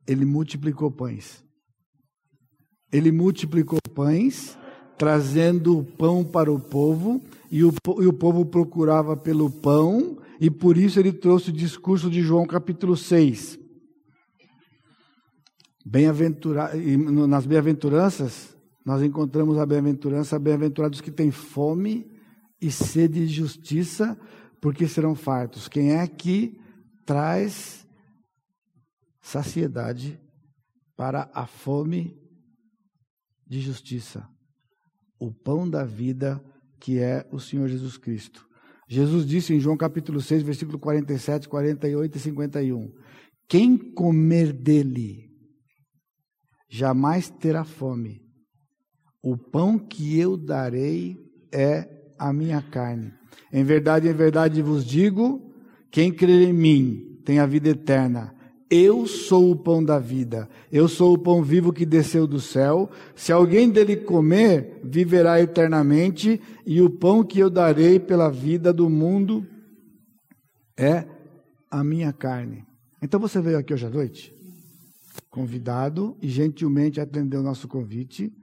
Ele 0.07 0.23
multiplicou 0.23 0.89
pães. 0.89 1.43
Ele 2.89 3.11
multiplicou 3.11 3.79
pães, 3.93 4.57
trazendo 4.97 5.77
o 5.77 5.83
pão 5.83 6.23
para 6.23 6.51
o 6.51 6.59
povo, 6.59 7.21
e 7.51 7.65
o, 7.65 7.73
e 7.99 8.07
o 8.07 8.13
povo 8.13 8.45
procurava 8.45 9.17
pelo 9.17 9.51
pão, 9.51 10.17
e 10.39 10.49
por 10.49 10.77
isso 10.77 10.99
ele 10.99 11.11
trouxe 11.11 11.49
o 11.49 11.53
discurso 11.53 12.09
de 12.09 12.21
João 12.21 12.45
capítulo 12.45 12.95
6 12.95 13.66
Bem-aventura... 15.89 16.71
Nas 17.29 17.45
bem-aventuranças, 17.45 18.57
nós 18.85 19.01
encontramos 19.01 19.57
a 19.57 19.65
bem-aventurança, 19.65 20.37
bem-aventurados 20.37 20.99
que 20.99 21.09
têm 21.09 21.31
fome 21.31 22.11
e 22.61 22.69
sede 22.69 23.25
de 23.25 23.33
justiça, 23.33 24.19
porque 24.59 24.85
serão 24.85 25.15
fartos. 25.15 25.69
Quem 25.69 25.93
é 25.93 26.05
que 26.05 26.59
traz 27.05 27.87
saciedade 29.21 30.19
para 30.97 31.31
a 31.33 31.47
fome 31.47 32.21
de 33.47 33.61
justiça? 33.61 34.27
O 35.17 35.31
pão 35.31 35.69
da 35.69 35.85
vida, 35.85 36.43
que 36.81 36.99
é 36.99 37.25
o 37.31 37.39
Senhor 37.39 37.69
Jesus 37.69 37.97
Cristo. 37.97 38.45
Jesus 38.89 39.25
disse 39.25 39.53
em 39.53 39.59
João 39.61 39.77
capítulo 39.77 40.19
6, 40.19 40.43
versículo 40.43 40.77
47, 40.79 41.47
48 41.47 42.17
e 42.17 42.19
51: 42.19 42.93
Quem 43.47 43.77
comer 43.77 44.51
dele 44.51 45.26
jamais 46.69 47.29
terá 47.29 47.63
fome. 47.63 48.21
O 49.21 49.37
pão 49.37 49.77
que 49.77 50.19
eu 50.19 50.37
darei 50.37 51.17
é 51.51 51.87
a 52.17 52.31
minha 52.31 52.61
carne. 52.61 53.13
Em 53.51 53.63
verdade, 53.63 54.07
em 54.07 54.13
verdade 54.13 54.61
vos 54.61 54.85
digo: 54.85 55.53
quem 55.91 56.11
crer 56.11 56.47
em 56.47 56.53
mim 56.53 57.19
tem 57.25 57.39
a 57.39 57.45
vida 57.45 57.69
eterna. 57.69 58.33
Eu 58.69 59.07
sou 59.07 59.51
o 59.51 59.55
pão 59.55 59.81
da 59.83 59.97
vida. 59.97 60.49
Eu 60.69 60.89
sou 60.89 61.13
o 61.13 61.17
pão 61.17 61.41
vivo 61.41 61.71
que 61.71 61.85
desceu 61.85 62.27
do 62.27 62.39
céu. 62.39 62.89
Se 63.15 63.31
alguém 63.31 63.69
dele 63.69 63.95
comer, 63.95 64.81
viverá 64.83 65.41
eternamente. 65.41 66.41
E 66.65 66.81
o 66.81 66.89
pão 66.89 67.23
que 67.23 67.39
eu 67.39 67.49
darei 67.49 67.97
pela 67.97 68.29
vida 68.29 68.73
do 68.73 68.89
mundo 68.89 69.47
é 70.77 71.05
a 71.71 71.81
minha 71.81 72.11
carne. 72.11 72.65
Então 73.01 73.21
você 73.21 73.39
veio 73.39 73.57
aqui 73.57 73.73
hoje 73.73 73.85
à 73.85 73.89
noite 73.89 74.36
convidado 75.37 76.17
e 76.19 76.27
gentilmente 76.27 76.99
atendeu 76.99 77.43
nosso 77.43 77.67
convite 77.67 78.33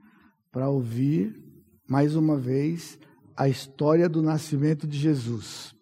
para 0.49 0.69
ouvir 0.69 1.43
mais 1.89 2.15
uma 2.15 2.37
vez 2.37 2.97
a 3.35 3.49
história 3.49 4.07
do 4.07 4.21
nascimento 4.21 4.87
de 4.87 4.97
Jesus. 4.97 5.75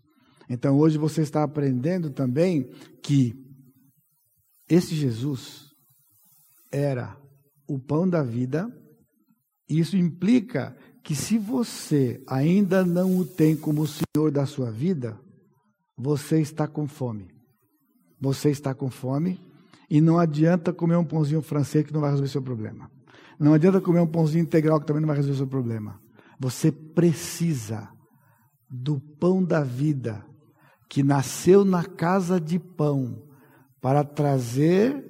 Então 0.49 0.75
hoje 0.75 0.97
você 0.97 1.21
está 1.21 1.43
aprendendo 1.43 2.09
também 2.09 2.67
que 3.03 3.31
esse 4.67 4.95
Jesus 4.95 5.69
era 6.71 7.15
o 7.67 7.77
pão 7.77 8.09
da 8.09 8.23
vida. 8.23 8.67
Isso 9.69 9.95
implica 9.95 10.75
que 11.03 11.13
se 11.13 11.37
você 11.37 12.23
ainda 12.25 12.83
não 12.83 13.19
o 13.19 13.23
tem 13.23 13.55
como 13.55 13.85
Senhor 13.85 14.31
da 14.31 14.47
sua 14.47 14.71
vida, 14.71 15.21
você 15.95 16.41
está 16.41 16.67
com 16.67 16.87
fome. 16.87 17.27
Você 18.19 18.49
está 18.49 18.73
com 18.73 18.89
fome 18.89 19.39
e 19.93 20.01
não 20.01 20.17
adianta 20.17 20.73
comer 20.73 20.95
um 20.95 21.05
pãozinho 21.05 21.39
francês 21.43 21.85
que 21.85 21.93
não 21.93 22.01
vai 22.01 22.09
resolver 22.09 22.31
seu 22.31 22.41
problema. 22.41 22.89
Não 23.39 23.53
adianta 23.53 23.79
comer 23.79 23.99
um 23.99 24.07
pãozinho 24.07 24.41
integral 24.41 24.79
que 24.79 24.87
também 24.87 25.01
não 25.01 25.07
vai 25.07 25.17
resolver 25.17 25.37
seu 25.37 25.45
problema. 25.45 26.01
Você 26.39 26.71
precisa 26.71 27.87
do 28.67 28.99
pão 28.99 29.43
da 29.43 29.63
vida 29.63 30.25
que 30.89 31.03
nasceu 31.03 31.63
na 31.63 31.85
casa 31.85 32.41
de 32.41 32.57
pão 32.57 33.21
para 33.79 34.03
trazer 34.03 35.05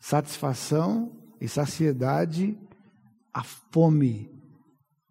satisfação 0.00 1.16
e 1.40 1.46
saciedade 1.46 2.58
à 3.32 3.44
fome 3.44 4.28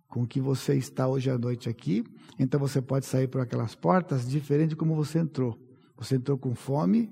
com 0.10 0.28
que 0.28 0.42
você 0.42 0.76
está 0.76 1.08
hoje 1.08 1.30
à 1.30 1.38
noite 1.38 1.70
aqui. 1.70 2.04
Então 2.38 2.60
você 2.60 2.82
pode 2.82 3.06
sair 3.06 3.30
por 3.30 3.39
aquelas 3.39 3.74
portas 3.74 4.30
diferente 4.30 4.72
de 4.72 4.76
como 4.76 4.96
você 4.96 5.20
entrou. 5.20 5.58
Você 5.96 6.18
entrou 6.18 6.38
com 6.38 6.54
fome 6.54 7.10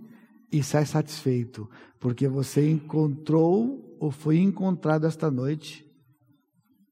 e 0.52 0.64
sai 0.64 0.86
satisfeito, 0.86 1.70
porque 2.00 2.28
você 2.28 2.70
encontrou 2.70 3.96
ou 4.00 4.12
foi 4.12 4.40
encontrado 4.40 5.06
esta 5.06 5.30
noite 5.30 5.86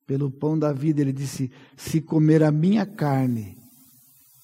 pelo 0.06 0.30
pão 0.30 0.58
da 0.58 0.72
vida. 0.72 1.02
Ele 1.02 1.14
disse: 1.14 1.52
Se 1.76 2.02
comer 2.02 2.44
a 2.44 2.52
minha 2.52 2.86
carne, 2.86 3.58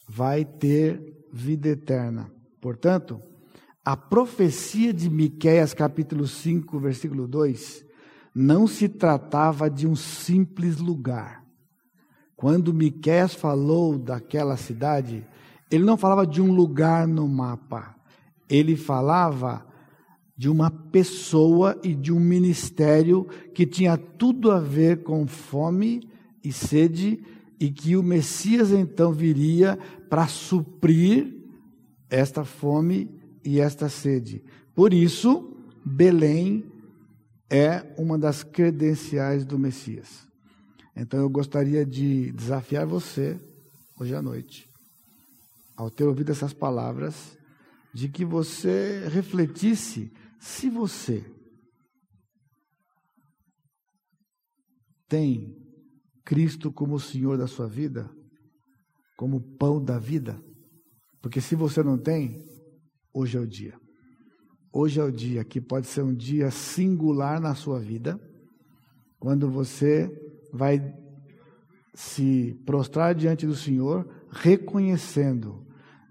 vai 0.08 0.44
ter 0.44 1.26
vida 1.32 1.70
eterna. 1.70 2.32
Portanto, 2.62 3.22
a 3.84 3.98
profecia 3.98 4.94
de 4.94 5.10
Miqueias 5.10 5.74
capítulo 5.74 6.28
5, 6.28 6.80
versículo 6.80 7.28
2, 7.28 7.86
não 8.34 8.66
se 8.66 8.88
tratava 8.88 9.70
de 9.70 9.86
um 9.86 9.96
simples 9.96 10.78
lugar. 10.78 11.44
Quando 12.36 12.74
Miqueias 12.74 13.34
falou 13.34 13.98
daquela 13.98 14.58
cidade, 14.58 15.26
ele 15.70 15.84
não 15.84 15.98
falava 15.98 16.26
de 16.26 16.42
um 16.42 16.54
lugar 16.54 17.08
no 17.08 17.28
mapa. 17.28 17.96
Ele 18.50 18.76
falava 18.76 19.66
de 20.36 20.50
uma 20.50 20.70
pessoa 20.70 21.80
e 21.84 21.94
de 21.94 22.12
um 22.12 22.20
ministério 22.20 23.26
que 23.54 23.66
tinha 23.66 23.98
tudo 23.98 24.52
a 24.52 24.60
ver 24.60 25.04
com 25.04 25.28
fome 25.28 26.10
e 26.44 26.52
sede 26.52 27.24
e 27.60 27.72
que 27.72 27.96
o 27.96 28.04
Messias 28.04 28.72
então 28.72 29.14
viria 29.14 29.78
para 30.10 30.28
suprir 30.28 31.34
esta 32.10 32.44
fome 32.44 33.10
e 33.44 33.60
esta 33.60 33.88
sede. 33.90 34.44
Por 34.76 34.94
isso, 34.94 35.56
Belém 35.86 36.66
é 37.50 37.86
uma 37.98 38.18
das 38.18 38.44
credenciais 38.44 39.46
do 39.46 39.60
Messias. 39.60 40.28
Então 40.96 41.20
eu 41.20 41.30
gostaria 41.30 41.86
de 41.86 42.32
desafiar 42.32 42.86
você 42.86 43.40
hoje 44.00 44.16
à 44.16 44.22
noite, 44.22 44.68
ao 45.76 45.90
ter 45.90 46.06
ouvido 46.06 46.32
essas 46.32 46.54
palavras, 46.54 47.38
de 47.94 48.10
que 48.10 48.26
você 48.26 49.08
refletisse 49.08 50.12
se 50.40 50.70
você 50.70 51.24
tem 55.08 55.56
Cristo 56.26 56.72
como 56.72 56.96
o 56.96 57.00
Senhor 57.00 57.38
da 57.38 57.46
sua 57.46 57.68
vida, 57.68 58.10
como 59.16 59.40
pão 59.58 59.84
da 59.84 60.00
vida, 60.00 60.42
porque 61.22 61.40
se 61.40 61.56
você 61.56 61.84
não 61.84 61.98
tem, 61.98 62.44
hoje 63.14 63.38
é 63.38 63.40
o 63.40 63.48
dia. 63.48 63.80
Hoje 64.74 65.00
é 65.00 65.04
o 65.04 65.12
dia 65.12 65.46
que 65.46 65.62
pode 65.62 65.86
ser 65.86 66.02
um 66.02 66.16
dia 66.16 66.50
singular 66.50 67.40
na 67.40 67.54
sua 67.54 67.80
vida, 67.80 68.20
quando 69.20 69.50
você 69.50 70.10
vai 70.52 70.82
se 71.94 72.60
prostrar 72.66 73.14
diante 73.14 73.46
do 73.46 73.56
Senhor, 73.56 74.06
reconhecendo 74.32 75.63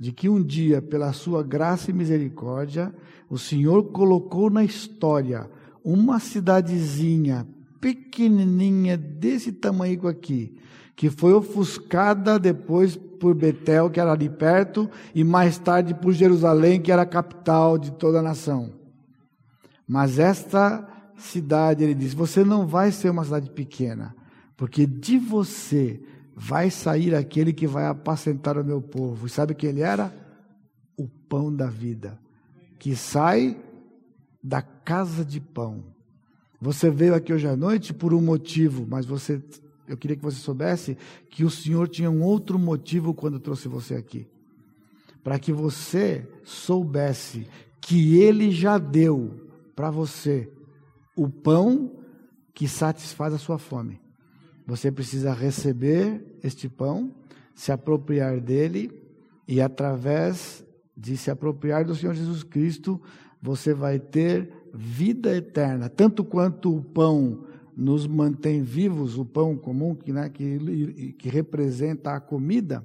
de 0.03 0.11
que 0.11 0.29
um 0.29 0.43
dia, 0.43 0.83
pela 0.83 1.13
sua 1.13 1.45
graça 1.45 1.93
e 1.93 1.95
misericórdia, 1.95 2.93
o 3.31 3.39
Senhor 3.39 3.85
colocou 3.93 4.51
na 4.51 4.65
história 4.65 5.49
uma 5.85 6.19
cidadezinha 6.19 7.47
pequenininha 7.81 8.97
desse 8.97 9.53
tamanho 9.53 10.09
aqui, 10.09 10.57
que 10.97 11.09
foi 11.09 11.33
ofuscada 11.33 12.37
depois 12.37 12.97
por 12.97 13.33
Betel, 13.33 13.91
que 13.91 14.01
era 14.01 14.11
ali 14.11 14.29
perto, 14.29 14.91
e 15.15 15.23
mais 15.23 15.57
tarde 15.57 15.95
por 15.95 16.13
Jerusalém, 16.13 16.81
que 16.81 16.91
era 16.91 17.03
a 17.03 17.07
capital 17.07 17.79
de 17.79 17.93
toda 17.93 18.19
a 18.19 18.23
nação. 18.23 18.73
Mas 19.87 20.19
esta 20.19 20.85
cidade, 21.17 21.85
ele 21.85 21.95
diz, 21.95 22.13
você 22.13 22.43
não 22.43 22.67
vai 22.67 22.91
ser 22.91 23.09
uma 23.09 23.23
cidade 23.23 23.51
pequena, 23.51 24.17
porque 24.57 24.85
de 24.85 25.17
você 25.17 26.01
vai 26.35 26.71
sair 26.71 27.15
aquele 27.15 27.53
que 27.53 27.67
vai 27.67 27.87
apacentar 27.87 28.59
o 28.59 28.65
meu 28.65 28.81
povo. 28.81 29.27
E 29.27 29.31
sabe 29.31 29.55
quem 29.55 29.71
ele 29.71 29.83
era? 29.83 30.15
O 30.97 31.09
pão 31.09 31.55
da 31.55 31.67
vida, 31.67 32.19
que 32.79 32.95
sai 32.97 33.57
da 34.43 34.61
casa 34.63 35.25
de 35.25 35.41
pão. 35.41 35.85
Você 36.61 36.91
veio 36.91 37.15
aqui 37.15 37.33
hoje 37.33 37.47
à 37.47 37.57
noite 37.57 37.93
por 37.93 38.15
um 38.15 38.21
motivo, 38.21 38.87
mas 38.89 39.05
você 39.05 39.43
eu 39.89 39.97
queria 39.97 40.17
que 40.17 40.23
você 40.23 40.39
soubesse 40.39 40.97
que 41.29 41.45
o 41.45 41.51
Senhor 41.51 41.89
tinha 41.89 42.11
um 42.11 42.23
outro 42.23 42.59
motivo 42.59 43.13
quando 43.13 43.41
trouxe 43.41 43.69
você 43.69 43.95
aqui. 43.95 44.27
Para 45.23 45.39
que 45.39 45.53
você 45.53 46.27
soubesse 46.45 47.47
que 47.81 48.17
Ele 48.19 48.51
já 48.51 48.79
deu 48.79 49.49
para 49.75 49.91
você 49.91 50.51
o 51.17 51.29
pão 51.29 51.93
que 52.55 52.69
satisfaz 52.69 53.35
a 53.35 53.39
sua 53.39 53.59
fome. 53.59 54.02
Você 54.73 54.91
precisa 54.91 55.35
receber 55.35 56.39
este 56.43 56.67
pão, 56.67 57.15
se 57.55 57.71
apropriar 57.71 58.41
dele, 58.41 58.91
e 59.47 59.61
através 59.61 60.65
de 60.97 61.15
se 61.15 61.31
apropriar 61.31 61.85
do 61.85 61.95
Senhor 61.95 62.15
Jesus 62.15 62.43
Cristo, 62.43 62.99
você 63.39 63.75
vai 63.75 63.99
ter 63.99 64.51
vida 64.73 65.37
eterna. 65.37 65.91
Tanto 65.91 66.25
quanto 66.25 66.75
o 66.75 66.83
pão 66.83 67.47
nos 67.77 68.07
mantém 68.07 68.63
vivos, 68.63 69.19
o 69.19 69.27
pão 69.27 69.59
comum, 69.59 69.95
que, 69.95 70.11
né, 70.11 70.31
que, 70.31 71.13
que 71.19 71.29
representa 71.29 72.15
a 72.15 72.21
comida, 72.21 72.83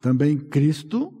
também 0.00 0.36
Cristo, 0.36 1.14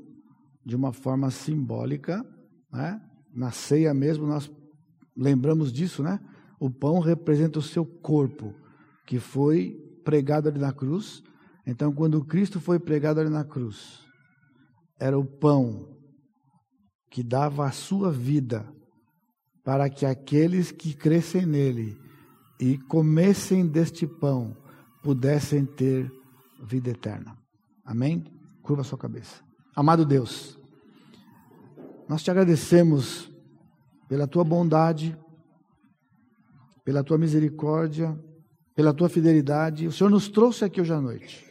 de 0.66 0.74
uma 0.74 0.92
forma 0.92 1.30
simbólica, 1.30 2.26
né, 2.72 3.00
na 3.32 3.52
ceia 3.52 3.94
mesmo, 3.94 4.26
nós 4.26 4.50
lembramos 5.16 5.72
disso, 5.72 6.02
né? 6.02 6.18
O 6.58 6.68
pão 6.68 6.98
representa 6.98 7.60
o 7.60 7.62
seu 7.62 7.86
corpo, 7.86 8.52
que 9.08 9.18
foi 9.18 9.74
pregado 10.04 10.50
ali 10.50 10.58
na 10.58 10.70
cruz. 10.70 11.22
Então, 11.66 11.90
quando 11.90 12.22
Cristo 12.22 12.60
foi 12.60 12.78
pregado 12.78 13.18
ali 13.18 13.30
na 13.30 13.42
cruz, 13.42 14.00
era 15.00 15.18
o 15.18 15.24
pão 15.24 15.96
que 17.10 17.22
dava 17.22 17.66
a 17.66 17.72
sua 17.72 18.12
vida 18.12 18.70
para 19.64 19.88
que 19.88 20.04
aqueles 20.04 20.70
que 20.70 20.92
crescem 20.92 21.46
nele 21.46 21.98
e 22.60 22.76
comessem 22.76 23.66
deste 23.66 24.06
pão 24.06 24.54
pudessem 25.02 25.64
ter 25.64 26.12
vida 26.62 26.90
eterna. 26.90 27.34
Amém? 27.86 28.24
Curva 28.62 28.84
sua 28.84 28.98
cabeça. 28.98 29.42
Amado 29.74 30.04
Deus, 30.04 30.58
nós 32.06 32.22
te 32.22 32.30
agradecemos 32.30 33.32
pela 34.06 34.26
tua 34.26 34.44
bondade, 34.44 35.16
pela 36.84 37.02
tua 37.02 37.16
misericórdia, 37.16 38.18
pela 38.78 38.94
tua 38.94 39.08
fidelidade. 39.08 39.88
O 39.88 39.92
Senhor 39.92 40.08
nos 40.08 40.28
trouxe 40.28 40.64
aqui 40.64 40.80
hoje 40.80 40.92
à 40.92 41.00
noite 41.00 41.44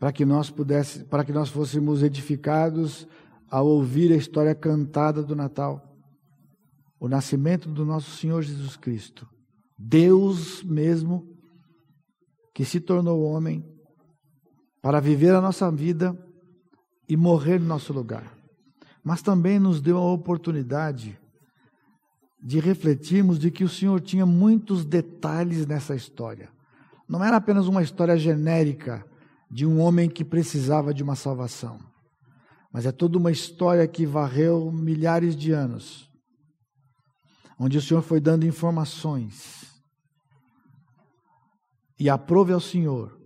para 0.00 0.10
que 0.10 0.24
nós 0.24 0.50
pudesse, 0.50 1.04
para 1.04 1.24
que 1.24 1.30
nós 1.30 1.48
fôssemos 1.48 2.02
edificados 2.02 3.06
ao 3.48 3.68
ouvir 3.68 4.10
a 4.10 4.16
história 4.16 4.52
cantada 4.52 5.22
do 5.22 5.36
Natal 5.36 5.96
o 6.98 7.06
nascimento 7.06 7.68
do 7.68 7.84
nosso 7.84 8.10
Senhor 8.16 8.42
Jesus 8.42 8.76
Cristo. 8.76 9.28
Deus 9.78 10.60
mesmo, 10.64 11.24
que 12.52 12.64
se 12.64 12.80
tornou 12.80 13.22
homem 13.22 13.64
para 14.82 14.98
viver 14.98 15.36
a 15.36 15.40
nossa 15.40 15.70
vida 15.70 16.18
e 17.08 17.16
morrer 17.16 17.60
no 17.60 17.66
nosso 17.66 17.92
lugar. 17.92 18.36
Mas 19.04 19.22
também 19.22 19.60
nos 19.60 19.80
deu 19.80 19.98
a 19.98 20.12
oportunidade 20.12 21.16
de 22.46 22.60
refletirmos 22.60 23.40
de 23.40 23.50
que 23.50 23.64
o 23.64 23.68
Senhor 23.68 24.00
tinha 24.00 24.24
muitos 24.24 24.84
detalhes 24.84 25.66
nessa 25.66 25.96
história. 25.96 26.48
Não 27.08 27.24
era 27.24 27.38
apenas 27.38 27.66
uma 27.66 27.82
história 27.82 28.16
genérica 28.16 29.04
de 29.50 29.66
um 29.66 29.80
homem 29.80 30.08
que 30.08 30.24
precisava 30.24 30.94
de 30.94 31.02
uma 31.02 31.16
salvação, 31.16 31.80
mas 32.72 32.86
é 32.86 32.92
toda 32.92 33.18
uma 33.18 33.32
história 33.32 33.86
que 33.88 34.06
varreu 34.06 34.70
milhares 34.70 35.34
de 35.34 35.50
anos 35.50 36.06
onde 37.58 37.78
o 37.78 37.82
Senhor 37.82 38.02
foi 38.02 38.20
dando 38.20 38.46
informações. 38.46 39.66
E 41.98 42.10
aprove 42.10 42.52
ao 42.52 42.60
Senhor 42.60 43.18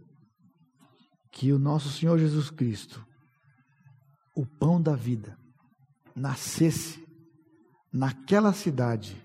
que 1.32 1.52
o 1.52 1.58
nosso 1.58 1.90
Senhor 1.90 2.18
Jesus 2.18 2.50
Cristo, 2.50 3.04
o 4.34 4.46
pão 4.46 4.80
da 4.80 4.94
vida, 4.94 5.36
nascesse 6.14 7.04
naquela 7.92 8.52
cidade 8.52 9.16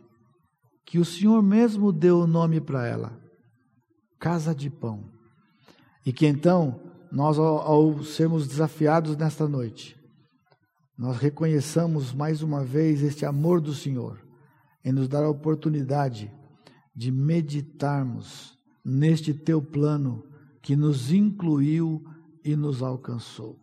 que 0.86 0.99
o 0.99 1.05
Senhor 1.05 1.41
mesmo 1.41 1.91
deu 1.91 2.20
o 2.20 2.28
nome 2.28 2.61
para 2.61 2.86
ela, 2.88 3.20
Casa 4.20 4.53
de 4.53 4.70
Pão. 4.70 5.11
E 6.05 6.13
que 6.13 6.28
então 6.28 6.80
nós, 7.11 7.38
ao, 7.39 7.59
ao 7.59 8.03
sermos 8.03 8.47
desafiados 8.47 9.18
nesta 9.18 9.47
noite, 9.47 9.97
nós 10.97 11.18
reconheçamos 11.18 12.13
mais 12.13 12.41
uma 12.41 12.63
vez 12.63 13.01
este 13.01 13.26
amor 13.26 13.59
do 13.59 13.74
Senhor 13.74 14.24
em 14.84 14.91
nos 14.91 15.07
dar 15.07 15.24
a 15.24 15.30
oportunidade 15.30 16.32
de 16.95 17.11
meditarmos 17.11 18.57
neste 18.84 19.34
teu 19.34 19.61
plano 19.61 20.24
que 20.61 20.76
nos 20.76 21.11
incluiu 21.11 22.03
e 22.43 22.55
nos 22.55 22.82
alcançou. 22.82 23.59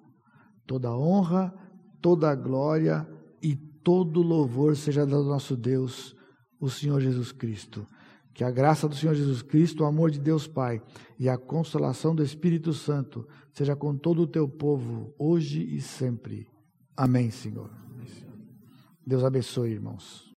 Toda 0.67 0.95
honra, 0.95 1.55
toda 2.01 2.35
glória 2.35 3.09
todo 3.83 4.23
louvor 4.23 4.77
seja 4.77 5.05
dado 5.05 5.23
ao 5.23 5.25
nosso 5.25 5.57
Deus, 5.57 6.15
o 6.61 6.69
Senhor 6.69 7.01
Jesus 7.01 7.33
Cristo. 7.33 7.87
Que 8.35 8.45
a 8.45 8.51
graça 8.51 8.89
do 8.89 8.95
Senhor 8.95 9.15
Jesus 9.15 9.43
Cristo, 9.43 9.83
o 9.83 9.87
amor 9.87 10.11
de 10.11 10.19
Deus 10.19 10.47
Pai 10.47 10.81
e 11.19 11.29
a 11.29 11.37
consolação 11.37 12.15
do 12.15 12.23
Espírito 12.23 12.73
Santo 12.73 13.29
seja 13.53 13.77
com 13.77 13.97
todo 13.97 14.23
o 14.23 14.27
teu 14.27 14.49
povo, 14.49 15.15
hoje 15.19 15.63
e 15.63 15.81
sempre. 15.81 16.49
Amém, 16.97 17.31
Senhor. 17.31 17.71
Deus 19.07 19.25
abençoe, 19.25 19.73
irmãos. 19.73 20.31